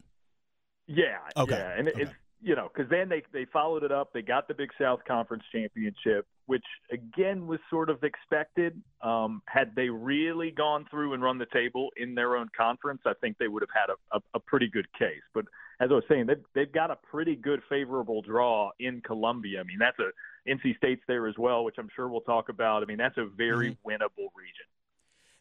Yeah. 0.87 1.17
Okay. 1.35 1.57
Yeah, 1.57 1.73
and 1.77 1.87
okay. 1.87 2.01
it's 2.03 2.11
you 2.41 2.55
know 2.55 2.69
because 2.73 2.89
then 2.89 3.09
they 3.09 3.23
they 3.33 3.45
followed 3.45 3.83
it 3.83 3.91
up. 3.91 4.11
They 4.13 4.21
got 4.21 4.47
the 4.47 4.53
Big 4.53 4.69
South 4.79 4.99
Conference 5.07 5.43
championship, 5.51 6.25
which 6.45 6.63
again 6.91 7.47
was 7.47 7.59
sort 7.69 7.89
of 7.89 8.03
expected. 8.03 8.81
Um, 9.01 9.41
had 9.47 9.75
they 9.75 9.89
really 9.89 10.51
gone 10.51 10.85
through 10.89 11.13
and 11.13 11.23
run 11.23 11.37
the 11.37 11.47
table 11.53 11.89
in 11.97 12.15
their 12.15 12.35
own 12.35 12.49
conference, 12.55 13.01
I 13.05 13.13
think 13.21 13.37
they 13.37 13.47
would 13.47 13.63
have 13.63 13.69
had 13.73 13.93
a, 13.93 14.17
a, 14.17 14.21
a 14.35 14.39
pretty 14.39 14.67
good 14.67 14.87
case. 14.97 15.21
But 15.33 15.45
as 15.79 15.89
I 15.91 15.93
was 15.93 16.03
saying, 16.09 16.27
they've 16.27 16.43
they've 16.55 16.71
got 16.71 16.91
a 16.91 16.97
pretty 17.09 17.35
good 17.35 17.61
favorable 17.69 18.21
draw 18.21 18.71
in 18.79 19.01
Columbia. 19.01 19.59
I 19.59 19.63
mean, 19.63 19.79
that's 19.79 19.99
a 19.99 20.11
NC 20.49 20.77
State's 20.77 21.03
there 21.07 21.27
as 21.27 21.35
well, 21.37 21.63
which 21.63 21.75
I'm 21.77 21.89
sure 21.95 22.09
we'll 22.09 22.21
talk 22.21 22.49
about. 22.49 22.83
I 22.83 22.85
mean, 22.85 22.97
that's 22.97 23.17
a 23.17 23.25
very 23.25 23.71
mm-hmm. 23.71 23.89
winnable 23.89 24.29
region 24.35 24.65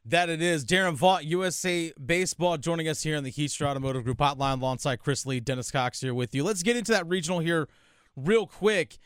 that 0.04 0.28
it 0.28 0.40
is. 0.40 0.64
Daron 0.64 0.96
Vaught, 0.96 1.24
USA 1.24 1.92
Baseball, 2.04 2.56
joining 2.56 2.88
us 2.88 3.02
here 3.02 3.16
in 3.16 3.24
the 3.24 3.30
Heatstra 3.32 3.66
Automotive 3.66 4.04
Group 4.04 4.18
hotline 4.18 4.60
alongside 4.60 5.00
Chris 5.00 5.26
Lea, 5.26 5.40
Dennis 5.40 5.70
Cox 5.70 6.00
here 6.00 6.14
with 6.14 6.34
you. 6.34 6.44
Let's 6.44 6.62
get 6.62 6.76
into 6.76 6.92
that 6.92 7.06
regional 7.06 7.40
here 7.40 7.68
real 8.16 8.46
quick. 8.46 8.98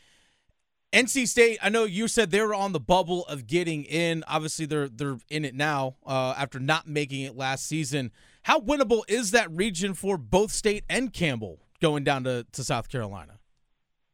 NC 0.93 1.27
State, 1.27 1.59
I 1.61 1.67
know 1.67 1.83
you 1.83 2.07
said 2.07 2.31
they 2.31 2.39
were 2.39 2.55
on 2.55 2.71
the 2.71 2.79
bubble 2.79 3.25
of 3.25 3.47
getting 3.47 3.83
in. 3.83 4.23
Obviously, 4.27 4.65
they're 4.65 4.87
they're 4.87 5.17
in 5.29 5.43
it 5.43 5.53
now 5.53 5.97
uh, 6.05 6.33
after 6.37 6.57
not 6.57 6.87
making 6.87 7.21
it 7.21 7.35
last 7.35 7.65
season. 7.67 8.11
How 8.43 8.59
winnable 8.59 9.01
is 9.09 9.31
that 9.31 9.51
region 9.51 9.93
for 9.93 10.17
both 10.17 10.51
State 10.51 10.85
and 10.87 11.11
Campbell 11.11 11.59
going 11.81 12.05
down 12.05 12.23
to, 12.23 12.45
to 12.53 12.63
South 12.63 12.87
Carolina? 12.87 13.39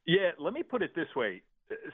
Yeah, 0.08 0.32
let 0.40 0.54
me 0.54 0.64
put 0.64 0.82
it 0.82 0.96
this 0.96 1.08
way. 1.16 1.44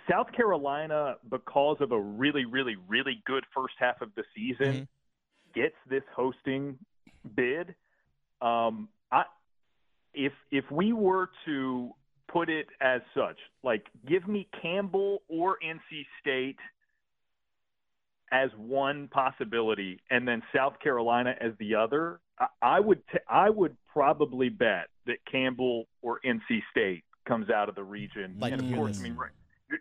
South 0.10 0.32
Carolina, 0.32 1.16
because 1.30 1.78
of 1.80 1.92
a 1.92 2.00
really, 2.00 2.46
really, 2.46 2.76
really 2.88 3.22
good 3.26 3.44
first 3.54 3.76
half 3.80 4.02
of 4.02 4.10
the 4.16 4.24
season, 4.36 4.74
mm-hmm. 4.74 5.62
gets 5.62 5.76
this 5.90 6.04
hosting 6.16 6.78
bid. 7.36 7.76
Um, 8.42 8.90
I, 9.12 9.24
if 10.14 10.34
if 10.52 10.66
we 10.72 10.94
were 10.94 11.30
to 11.46 11.92
put 12.32 12.50
it 12.50 12.68
as 12.82 13.02
such, 13.16 13.38
like 13.64 13.86
give 14.08 14.28
me 14.28 14.48
Campbell 14.62 15.22
or 15.28 15.58
NC 15.66 16.06
State 16.22 16.58
as 18.32 18.50
one 18.58 19.08
possibility, 19.08 20.00
and 20.10 20.28
then 20.28 20.42
South 20.56 20.80
Carolina 20.80 21.36
as 21.40 21.54
the 21.60 21.76
other, 21.76 22.20
I, 22.40 22.48
I 22.62 22.80
would 22.80 23.02
t- 23.12 23.20
I 23.30 23.50
would 23.50 23.76
probably 23.92 24.50
bet 24.50 24.88
that 25.06 25.18
Campbell 25.32 25.88
or 26.02 26.20
NC 26.26 26.62
State 26.72 27.04
comes 27.28 27.50
out 27.50 27.70
of 27.70 27.76
the 27.76 27.84
region. 27.84 28.36
Like 28.40 28.54
and 28.54 28.62
of 28.62 28.76
course, 28.76 29.00
I 29.00 29.04
mean, 29.04 29.16
right, 29.16 29.32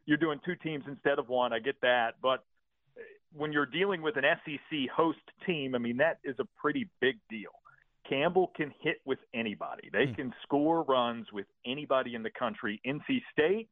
you're 0.06 0.16
doing 0.16 0.40
two 0.44 0.56
teams 0.56 0.84
instead 0.86 1.18
of 1.18 1.28
one. 1.28 1.52
I 1.52 1.58
get 1.58 1.80
that, 1.82 2.14
but 2.22 2.44
when 3.34 3.52
you're 3.52 3.66
dealing 3.66 4.02
with 4.02 4.16
an 4.16 4.24
SEC 4.44 4.88
host 4.94 5.18
team, 5.46 5.74
I 5.74 5.78
mean 5.78 5.98
that 5.98 6.18
is 6.24 6.36
a 6.38 6.46
pretty 6.60 6.88
big 7.00 7.16
deal. 7.30 7.50
Campbell 8.08 8.52
can 8.56 8.72
hit 8.80 8.98
with 9.04 9.18
anybody. 9.34 9.90
They 9.92 10.06
hmm. 10.06 10.14
can 10.14 10.34
score 10.42 10.82
runs 10.82 11.26
with 11.32 11.46
anybody 11.64 12.14
in 12.14 12.22
the 12.22 12.30
country. 12.30 12.80
NC 12.86 13.20
State, 13.32 13.68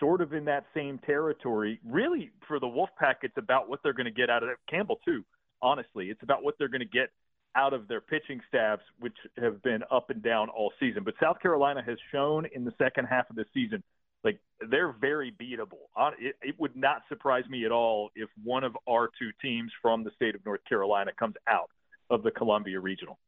sort 0.00 0.20
of 0.20 0.32
in 0.32 0.44
that 0.46 0.64
same 0.74 0.98
territory. 0.98 1.78
Really, 1.84 2.30
for 2.48 2.58
the 2.58 2.66
Wolfpack, 2.66 3.16
it's 3.22 3.36
about 3.36 3.68
what 3.68 3.80
they're 3.82 3.92
going 3.92 4.06
to 4.06 4.10
get 4.10 4.30
out 4.30 4.42
of 4.42 4.48
it. 4.48 4.56
Campbell 4.68 4.98
too. 5.04 5.24
Honestly, 5.62 6.10
it's 6.10 6.22
about 6.22 6.42
what 6.42 6.54
they're 6.58 6.68
going 6.68 6.80
to 6.80 6.86
get 6.86 7.10
out 7.56 7.72
of 7.72 7.86
their 7.86 8.00
pitching 8.00 8.40
staffs, 8.48 8.82
which 8.98 9.16
have 9.38 9.62
been 9.62 9.82
up 9.90 10.10
and 10.10 10.22
down 10.22 10.48
all 10.48 10.72
season. 10.80 11.04
But 11.04 11.14
South 11.22 11.40
Carolina 11.40 11.82
has 11.86 11.96
shown 12.10 12.46
in 12.54 12.64
the 12.64 12.72
second 12.78 13.06
half 13.06 13.30
of 13.30 13.36
the 13.36 13.44
season 13.54 13.82
like 14.24 14.40
they're 14.70 14.92
very 14.92 15.32
beatable. 15.32 15.88
Uh, 15.96 16.10
it, 16.18 16.36
it 16.42 16.54
would 16.58 16.74
not 16.74 17.02
surprise 17.08 17.44
me 17.48 17.64
at 17.64 17.72
all 17.72 18.10
if 18.16 18.28
one 18.42 18.64
of 18.64 18.76
our 18.88 19.10
two 19.18 19.30
teams 19.42 19.70
from 19.82 20.02
the 20.02 20.10
state 20.16 20.34
of 20.34 20.44
North 20.44 20.62
Carolina 20.68 21.12
comes 21.18 21.34
out 21.48 21.70
of 22.10 22.22
the 22.22 22.30
Columbia 22.30 22.80
Regional. 22.80 23.18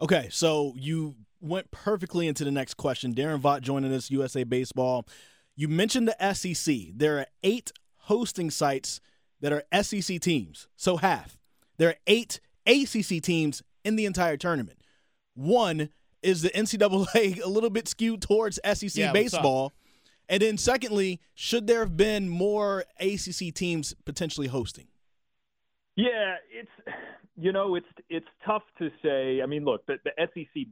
Okay, 0.00 0.28
so 0.30 0.74
you 0.76 1.14
went 1.40 1.70
perfectly 1.70 2.26
into 2.26 2.44
the 2.44 2.50
next 2.50 2.74
question. 2.74 3.14
Daron 3.14 3.40
Vaught 3.40 3.62
joining 3.62 3.92
us, 3.92 4.10
USA 4.10 4.44
Baseball. 4.44 5.06
You 5.56 5.68
mentioned 5.68 6.08
the 6.08 6.34
SEC. 6.34 6.74
There 6.94 7.18
are 7.18 7.26
eight 7.42 7.72
hosting 7.96 8.50
sites 8.50 9.00
that 9.40 9.52
are 9.52 9.64
SEC 9.82 10.20
teams, 10.20 10.68
so 10.76 10.96
half. 10.96 11.38
There 11.78 11.88
are 11.90 11.96
eight 12.06 12.40
ACC 12.66 13.22
teams 13.22 13.62
in 13.84 13.96
the 13.96 14.06
entire 14.06 14.36
tournament. 14.36 14.78
One 15.34 15.90
is 16.22 16.42
the 16.42 16.50
NCAA 16.50 17.40
a 17.44 17.48
little 17.48 17.70
bit 17.70 17.88
skewed 17.88 18.22
towards 18.22 18.60
SEC 18.64 18.94
yeah, 18.94 19.12
baseball 19.12 19.72
and 20.32 20.40
then, 20.40 20.56
secondly, 20.56 21.20
should 21.34 21.66
there 21.66 21.80
have 21.80 21.94
been 21.94 22.30
more 22.30 22.86
ACC 22.98 23.52
teams 23.54 23.94
potentially 24.06 24.46
hosting? 24.46 24.86
Yeah, 25.94 26.36
it's 26.50 26.70
you 27.36 27.52
know 27.52 27.74
it's 27.74 27.86
it's 28.08 28.26
tough 28.46 28.62
to 28.78 28.88
say. 29.02 29.42
I 29.42 29.46
mean, 29.46 29.66
look, 29.66 29.84
the, 29.84 29.98
the 30.04 30.12
SEC 30.16 30.68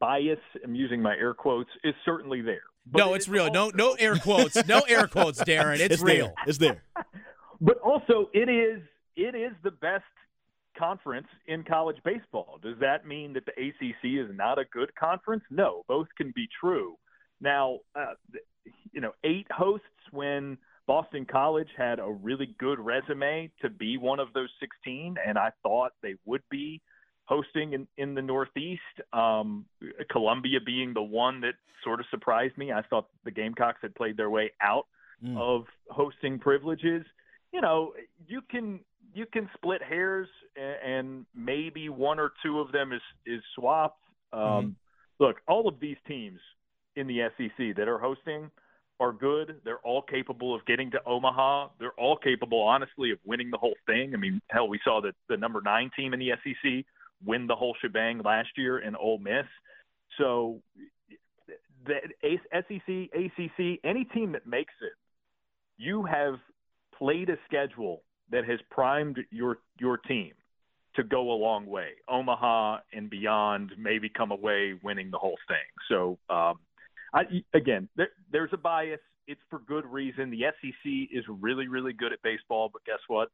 bias. 0.00 0.38
I'm 0.64 0.74
using 0.74 1.02
my 1.02 1.14
air 1.14 1.34
quotes 1.34 1.68
is 1.84 1.94
certainly 2.06 2.40
there. 2.40 2.62
no, 2.90 3.12
it's, 3.12 3.28
real. 3.28 3.48
Also, 3.48 3.52
no, 3.52 3.70
no 3.74 3.92
air 3.98 4.16
quotes. 4.16 4.66
no 4.66 4.80
air 4.88 5.06
quotes, 5.12 5.44
Daron. 5.44 5.74
It's, 5.74 5.96
it's 5.96 6.02
real. 6.02 6.28
There. 6.28 6.34
It's 6.46 6.58
there. 6.58 6.82
but 7.60 7.76
also, 7.80 8.30
it 8.32 8.48
is 8.48 8.80
it 9.14 9.34
is 9.34 9.52
the 9.62 9.72
best 9.72 10.04
conference 10.78 11.28
in 11.46 11.64
college 11.64 11.98
baseball. 12.02 12.58
Does 12.62 12.78
that 12.80 13.06
mean 13.06 13.34
that 13.34 13.44
the 13.44 13.52
ACC 13.52 14.26
is 14.26 14.34
not 14.34 14.58
a 14.58 14.64
good 14.72 14.94
conference? 14.94 15.44
No, 15.50 15.82
both 15.86 16.06
can 16.16 16.32
be 16.34 16.48
true. 16.58 16.96
Now, 17.42 17.80
uh, 17.94 18.14
you 18.92 19.00
know, 19.00 19.12
eight 19.24 19.46
hosts 19.50 19.86
when 20.10 20.58
Boston 20.86 21.26
College 21.30 21.68
had 21.76 21.98
a 21.98 22.10
really 22.10 22.54
good 22.58 22.78
resume 22.78 23.50
to 23.60 23.68
be 23.68 23.98
one 23.98 24.20
of 24.20 24.32
those 24.32 24.48
16, 24.60 25.16
and 25.26 25.38
I 25.38 25.50
thought 25.62 25.92
they 26.02 26.14
would 26.24 26.42
be 26.50 26.80
hosting 27.24 27.72
in, 27.72 27.88
in 27.98 28.14
the 28.14 28.22
Northeast. 28.22 28.80
Um, 29.12 29.66
Columbia 30.10 30.60
being 30.64 30.94
the 30.94 31.02
one 31.02 31.40
that 31.40 31.54
sort 31.82 32.00
of 32.00 32.06
surprised 32.10 32.56
me. 32.56 32.72
I 32.72 32.82
thought 32.82 33.08
the 33.24 33.32
Gamecocks 33.32 33.80
had 33.82 33.94
played 33.94 34.16
their 34.16 34.30
way 34.30 34.52
out 34.62 34.86
mm. 35.22 35.36
of 35.36 35.66
hosting 35.90 36.38
privileges. 36.38 37.04
You 37.52 37.60
know, 37.60 37.92
you 38.26 38.40
can 38.48 38.80
you 39.14 39.26
can 39.26 39.48
split 39.54 39.82
hairs, 39.82 40.28
and, 40.56 40.92
and 40.92 41.26
maybe 41.34 41.88
one 41.88 42.18
or 42.18 42.32
two 42.44 42.60
of 42.60 42.70
them 42.70 42.92
is 42.92 43.02
is 43.26 43.42
swapped. 43.54 44.02
Um, 44.32 44.40
mm. 44.40 44.74
Look, 45.18 45.36
all 45.48 45.66
of 45.66 45.80
these 45.80 45.96
teams 46.06 46.38
in 46.96 47.06
the 47.06 47.20
SEC 47.36 47.76
that 47.76 47.88
are 47.88 47.98
hosting 47.98 48.50
are 48.98 49.12
good. 49.12 49.60
They're 49.64 49.78
all 49.78 50.02
capable 50.02 50.54
of 50.54 50.64
getting 50.64 50.90
to 50.92 50.98
Omaha. 51.04 51.68
They're 51.78 51.98
all 51.98 52.16
capable, 52.16 52.62
honestly, 52.62 53.10
of 53.10 53.18
winning 53.24 53.50
the 53.50 53.58
whole 53.58 53.74
thing. 53.86 54.14
I 54.14 54.16
mean, 54.16 54.40
hell, 54.48 54.68
we 54.68 54.80
saw 54.82 55.00
the, 55.00 55.12
the 55.28 55.36
number 55.36 55.60
nine 55.60 55.90
team 55.96 56.14
in 56.14 56.20
the 56.20 56.30
SEC 56.42 56.84
win 57.24 57.46
the 57.46 57.54
whole 57.54 57.76
shebang 57.80 58.20
last 58.24 58.48
year 58.56 58.78
in 58.78 58.96
Ole 58.96 59.18
Miss. 59.18 59.46
So 60.18 60.60
the 61.86 61.98
SEC, 62.52 63.10
ACC, 63.14 63.80
any 63.84 64.04
team 64.04 64.32
that 64.32 64.46
makes 64.46 64.74
it, 64.80 64.92
you 65.78 66.04
have 66.04 66.34
played 66.96 67.28
a 67.28 67.36
schedule 67.46 68.02
that 68.30 68.44
has 68.44 68.58
primed 68.70 69.18
your 69.30 69.58
your 69.78 69.98
team 69.98 70.32
to 70.96 71.04
go 71.04 71.30
a 71.32 71.36
long 71.36 71.66
way. 71.66 71.90
Omaha 72.08 72.78
and 72.92 73.10
beyond 73.10 73.72
maybe 73.78 74.08
come 74.08 74.30
away 74.30 74.74
winning 74.82 75.10
the 75.10 75.18
whole 75.18 75.36
thing. 75.46 75.56
So 75.88 76.18
um, 76.34 76.58
I, 77.14 77.24
again, 77.54 77.88
there, 77.96 78.08
there's 78.30 78.50
a 78.52 78.56
bias. 78.56 79.00
It's 79.26 79.40
for 79.50 79.60
good 79.60 79.84
reason. 79.86 80.30
The 80.30 80.42
SEC 80.60 80.92
is 81.10 81.24
really, 81.28 81.68
really 81.68 81.92
good 81.92 82.12
at 82.12 82.22
baseball, 82.22 82.70
but 82.72 82.84
guess 82.84 83.00
what? 83.08 83.28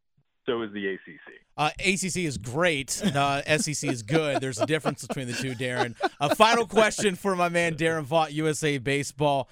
So 0.47 0.63
is 0.63 0.73
the 0.73 0.89
ACC. 0.89 1.41
Uh, 1.57 1.71
ACC 1.79 2.25
is 2.25 2.37
great. 2.37 3.01
Uh, 3.15 3.43
SEC 3.59 3.91
is 3.91 4.03
good. 4.03 4.41
There's 4.41 4.61
a 4.61 4.67
difference 4.67 5.07
between 5.07 5.29
the 5.29 5.35
two, 5.35 5.53
Daron. 5.53 5.95
A 6.21 6.35
final 6.35 6.67
question 6.67 7.15
for 7.15 7.37
my 7.37 7.49
man 7.49 7.75
Daron 7.75 8.05
Vaught, 8.05 8.33
USA 8.33 8.79
Baseball. 8.79 9.49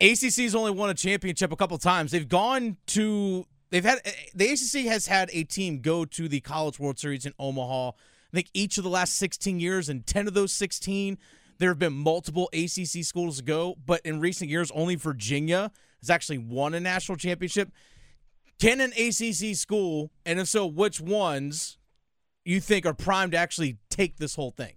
ACC's 0.00 0.54
only 0.54 0.70
won 0.70 0.88
a 0.88 0.94
championship 0.94 1.52
a 1.52 1.56
couple 1.56 1.76
times. 1.76 2.10
They've 2.10 2.26
gone 2.26 2.78
to 2.88 3.44
they've 3.68 3.84
had 3.84 3.98
the 4.34 4.50
ACC 4.50 4.86
has 4.86 5.06
had 5.06 5.28
a 5.32 5.44
team 5.44 5.80
go 5.80 6.06
to 6.06 6.26
the 6.26 6.40
College 6.40 6.78
World 6.78 6.98
Series 6.98 7.26
in 7.26 7.34
Omaha. 7.38 7.88
I 7.88 8.36
think 8.36 8.48
each 8.54 8.78
of 8.78 8.84
the 8.84 8.90
last 8.90 9.16
16 9.16 9.60
years, 9.60 9.88
and 9.88 10.06
10 10.06 10.28
of 10.28 10.34
those 10.34 10.52
16, 10.52 11.18
there 11.60 11.68
have 11.68 11.78
been 11.78 11.92
multiple 11.92 12.48
ACC 12.52 13.04
schools 13.04 13.36
to 13.36 13.44
go. 13.44 13.76
But 13.86 14.00
in 14.04 14.18
recent 14.18 14.50
years, 14.50 14.72
only 14.72 14.96
Virginia 14.96 15.70
has 16.00 16.10
actually 16.10 16.38
won 16.38 16.74
a 16.74 16.80
national 16.80 17.16
championship. 17.16 17.70
Can 18.58 18.80
an 18.80 18.92
ACC 18.92 19.54
school, 19.54 20.10
and 20.26 20.40
if 20.40 20.48
so, 20.48 20.66
which 20.66 21.00
ones 21.00 21.78
you 22.44 22.60
think 22.60 22.84
are 22.86 22.94
primed 22.94 23.32
to 23.32 23.38
actually 23.38 23.78
take 23.90 24.16
this 24.16 24.34
whole 24.34 24.50
thing? 24.50 24.74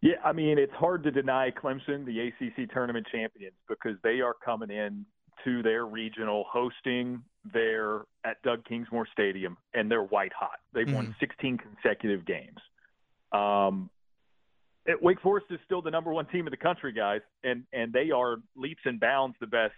Yeah, 0.00 0.14
I 0.24 0.32
mean, 0.32 0.58
it's 0.58 0.72
hard 0.72 1.02
to 1.04 1.10
deny 1.10 1.50
Clemson, 1.50 2.04
the 2.04 2.28
ACC 2.28 2.72
tournament 2.72 3.06
champions, 3.10 3.54
because 3.68 3.96
they 4.02 4.20
are 4.20 4.34
coming 4.44 4.70
in 4.70 5.04
to 5.44 5.62
their 5.62 5.86
regional 5.86 6.44
hosting 6.50 7.22
there 7.52 8.02
at 8.24 8.40
Doug 8.42 8.64
Kingsmore 8.64 9.06
Stadium, 9.12 9.56
and 9.72 9.90
they're 9.90 10.02
white 10.02 10.32
hot. 10.32 10.58
They've 10.72 10.86
mm-hmm. 10.86 10.94
won 10.94 11.16
16 11.20 11.58
consecutive 11.58 12.24
games. 12.24 12.58
Um, 13.32 13.90
Wake 15.00 15.20
Forest 15.20 15.46
is 15.50 15.58
still 15.64 15.82
the 15.82 15.90
number 15.90 16.12
one 16.12 16.26
team 16.26 16.46
in 16.46 16.50
the 16.50 16.56
country, 16.56 16.92
guys, 16.92 17.20
and 17.42 17.64
and 17.72 17.92
they 17.92 18.10
are 18.10 18.36
leaps 18.56 18.82
and 18.84 19.00
bounds 19.00 19.36
the 19.40 19.46
best 19.46 19.72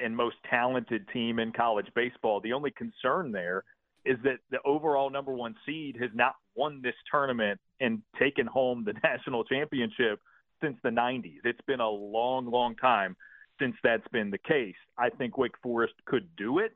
and 0.00 0.16
most 0.16 0.36
talented 0.48 1.08
team 1.12 1.38
in 1.38 1.52
college 1.52 1.88
baseball. 1.94 2.40
The 2.40 2.52
only 2.52 2.70
concern 2.70 3.32
there 3.32 3.64
is 4.04 4.16
that 4.24 4.38
the 4.50 4.58
overall 4.64 5.10
number 5.10 5.32
one 5.32 5.54
seed 5.66 5.96
has 6.00 6.10
not 6.14 6.34
won 6.54 6.80
this 6.82 6.94
tournament 7.10 7.60
and 7.80 8.02
taken 8.18 8.46
home 8.46 8.84
the 8.84 8.92
national 9.02 9.44
championship 9.44 10.20
since 10.60 10.76
the 10.82 10.90
90s. 10.90 11.40
It's 11.44 11.60
been 11.66 11.80
a 11.80 11.88
long, 11.88 12.46
long 12.50 12.76
time 12.76 13.16
since 13.58 13.74
that's 13.82 14.06
been 14.08 14.30
the 14.30 14.38
case. 14.38 14.76
I 14.96 15.10
think 15.10 15.38
Wake 15.38 15.58
Forest 15.62 15.94
could 16.06 16.28
do 16.36 16.58
it, 16.58 16.72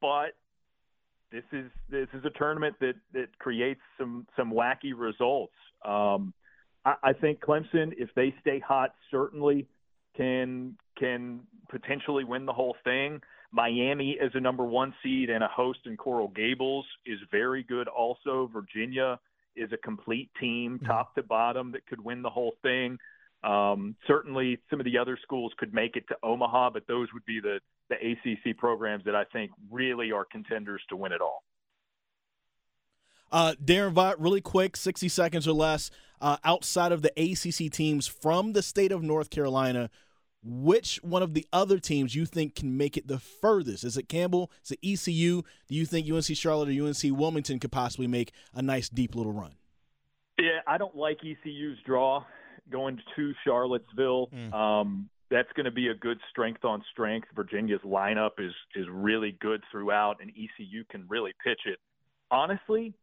but 0.00 0.34
this 1.30 1.44
is 1.52 1.70
this 1.90 2.08
is 2.14 2.24
a 2.24 2.30
tournament 2.30 2.76
that 2.80 2.94
that 3.12 3.36
creates 3.38 3.80
some 3.98 4.26
some 4.36 4.52
wacky 4.52 4.92
results. 4.96 5.54
Um, 5.84 6.32
I, 6.84 6.94
I 7.02 7.12
think 7.12 7.40
Clemson, 7.40 7.92
if 7.96 8.10
they 8.14 8.34
stay 8.40 8.60
hot, 8.60 8.94
certainly 9.10 9.66
can 10.16 10.76
can 10.98 11.40
potentially 11.68 12.24
win 12.24 12.46
the 12.46 12.52
whole 12.52 12.76
thing. 12.84 13.20
Miami 13.50 14.18
as 14.22 14.30
a 14.34 14.40
number 14.40 14.64
one 14.64 14.94
seed 15.02 15.30
and 15.30 15.42
a 15.42 15.48
host 15.48 15.80
in 15.86 15.96
Coral 15.96 16.28
Gables 16.28 16.84
is 17.06 17.18
very 17.30 17.62
good. 17.62 17.88
Also, 17.88 18.50
Virginia 18.52 19.18
is 19.56 19.70
a 19.72 19.76
complete 19.76 20.30
team, 20.40 20.76
mm-hmm. 20.76 20.86
top 20.86 21.14
to 21.14 21.22
bottom, 21.22 21.70
that 21.72 21.86
could 21.86 22.04
win 22.04 22.22
the 22.22 22.30
whole 22.30 22.54
thing. 22.62 22.98
Um, 23.44 23.94
certainly, 24.06 24.58
some 24.70 24.80
of 24.80 24.84
the 24.84 24.98
other 24.98 25.18
schools 25.22 25.52
could 25.58 25.72
make 25.72 25.96
it 25.96 26.04
to 26.08 26.16
Omaha, 26.22 26.70
but 26.70 26.86
those 26.88 27.08
would 27.12 27.24
be 27.26 27.40
the 27.40 27.60
the 27.90 27.96
ACC 27.96 28.56
programs 28.56 29.04
that 29.04 29.14
I 29.14 29.24
think 29.24 29.50
really 29.70 30.10
are 30.10 30.24
contenders 30.24 30.80
to 30.88 30.96
win 30.96 31.12
it 31.12 31.20
all. 31.20 31.44
Uh, 33.32 33.54
Daron 33.62 33.94
Vaught, 33.94 34.16
really 34.18 34.40
quick, 34.40 34.76
60 34.76 35.08
seconds 35.08 35.48
or 35.48 35.52
less. 35.52 35.90
Uh, 36.20 36.36
outside 36.44 36.92
of 36.92 37.02
the 37.02 37.12
ACC 37.18 37.70
teams 37.70 38.06
from 38.06 38.52
the 38.52 38.62
state 38.62 38.92
of 38.92 39.02
North 39.02 39.28
Carolina, 39.28 39.90
which 40.42 40.96
one 41.02 41.22
of 41.22 41.34
the 41.34 41.46
other 41.52 41.78
teams 41.78 42.14
you 42.14 42.24
think 42.24 42.54
can 42.54 42.76
make 42.76 42.96
it 42.96 43.08
the 43.08 43.18
furthest? 43.18 43.84
Is 43.84 43.96
it 43.96 44.08
Campbell? 44.08 44.50
Is 44.64 44.70
it 44.70 44.78
ECU? 44.82 45.42
Do 45.68 45.74
you 45.74 45.84
think 45.84 46.10
UNC 46.10 46.24
Charlotte 46.36 46.68
or 46.68 46.86
UNC 46.86 47.18
Wilmington 47.18 47.58
could 47.58 47.72
possibly 47.72 48.06
make 48.06 48.32
a 48.54 48.62
nice 48.62 48.88
deep 48.88 49.14
little 49.14 49.32
run? 49.32 49.54
Yeah, 50.38 50.60
I 50.66 50.78
don't 50.78 50.96
like 50.96 51.18
ECU's 51.18 51.78
draw 51.84 52.24
going 52.70 52.98
to 53.16 53.32
Charlottesville. 53.44 54.28
Mm. 54.28 54.52
Um, 54.52 55.08
that's 55.30 55.50
going 55.54 55.64
to 55.64 55.70
be 55.70 55.88
a 55.88 55.94
good 55.94 56.18
strength 56.30 56.64
on 56.64 56.82
strength. 56.92 57.28
Virginia's 57.34 57.80
lineup 57.84 58.32
is 58.38 58.52
is 58.74 58.86
really 58.90 59.36
good 59.40 59.62
throughout, 59.70 60.16
and 60.20 60.30
ECU 60.30 60.84
can 60.90 61.06
really 61.08 61.32
pitch 61.42 61.60
it. 61.66 61.78
Honestly, 62.30 62.94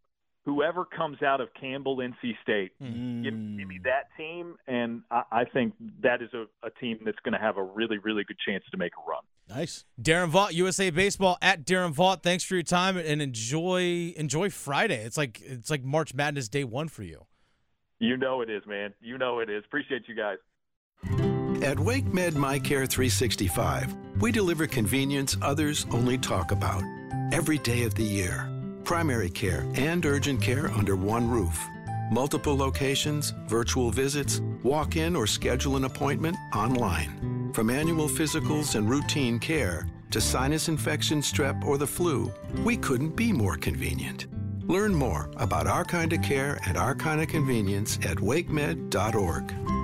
whoever 0.45 0.85
comes 0.85 1.21
out 1.21 1.41
of 1.41 1.49
Campbell, 1.59 1.97
NC 1.97 2.33
State, 2.41 2.71
mm. 2.81 3.23
give, 3.23 3.33
give, 3.33 3.67
me 3.67 3.79
that 3.83 4.07
team, 4.17 4.55
and 4.67 5.01
I, 5.11 5.23
I 5.31 5.45
think 5.45 5.73
that 6.01 6.21
is 6.21 6.29
a, 6.33 6.45
a 6.65 6.69
team 6.79 6.99
that's 7.05 7.19
going 7.23 7.33
to 7.33 7.39
have 7.39 7.57
a 7.57 7.63
really, 7.63 7.97
really 7.99 8.23
good 8.23 8.37
chance 8.45 8.63
to 8.71 8.77
make 8.77 8.93
a 8.97 9.09
run. 9.09 9.21
Nice, 9.49 9.85
Daron 10.01 10.29
Vaught, 10.29 10.53
USA 10.53 10.89
Baseball 10.89 11.37
at 11.41 11.65
Daron 11.65 11.93
Vaught. 11.93 12.23
Thanks 12.23 12.43
for 12.43 12.55
your 12.55 12.63
time 12.63 12.97
and 12.97 13.21
enjoy 13.21 14.13
enjoy 14.15 14.49
Friday. 14.49 15.03
It's 15.03 15.17
like 15.17 15.41
it's 15.41 15.69
like 15.69 15.83
March 15.83 16.13
Madness 16.13 16.47
Day 16.47 16.63
One 16.63 16.87
for 16.87 17.03
you. 17.03 17.25
You 17.99 18.17
know 18.17 18.41
it 18.41 18.49
is, 18.49 18.63
man. 18.65 18.93
You 19.01 19.17
know 19.17 19.39
it 19.39 19.49
is. 19.49 19.63
Appreciate 19.65 20.03
you 20.07 20.15
guys. 20.15 20.37
At 21.63 21.77
WakeMed 21.77 22.31
MyCare 22.31 22.89
365, 22.89 23.95
we 24.19 24.31
deliver 24.31 24.65
convenience 24.65 25.37
others 25.43 25.85
only 25.91 26.17
talk 26.17 26.51
about 26.51 26.83
every 27.31 27.59
day 27.59 27.83
of 27.83 27.93
the 27.93 28.03
year 28.03 28.50
primary 28.83 29.29
care 29.29 29.65
and 29.75 30.05
urgent 30.05 30.41
care 30.41 30.71
under 30.71 30.95
one 30.95 31.29
roof. 31.29 31.59
Multiple 32.11 32.57
locations, 32.57 33.33
virtual 33.47 33.89
visits, 33.89 34.41
walk 34.63 34.97
in 34.97 35.15
or 35.15 35.25
schedule 35.25 35.77
an 35.77 35.85
appointment 35.85 36.35
online. 36.53 37.51
From 37.53 37.69
annual 37.69 38.09
physicals 38.09 38.75
and 38.75 38.89
routine 38.89 39.39
care 39.39 39.87
to 40.11 40.19
sinus 40.19 40.67
infection, 40.67 41.21
strep, 41.21 41.63
or 41.63 41.77
the 41.77 41.87
flu, 41.87 42.31
we 42.63 42.75
couldn't 42.75 43.15
be 43.15 43.31
more 43.31 43.55
convenient. 43.55 44.27
Learn 44.67 44.93
more 44.93 45.31
about 45.37 45.67
our 45.67 45.85
kind 45.85 46.11
of 46.13 46.21
care 46.21 46.59
and 46.65 46.77
our 46.77 46.93
kind 46.95 47.21
of 47.21 47.27
convenience 47.27 47.97
at 48.03 48.17
wakemed.org. 48.17 49.80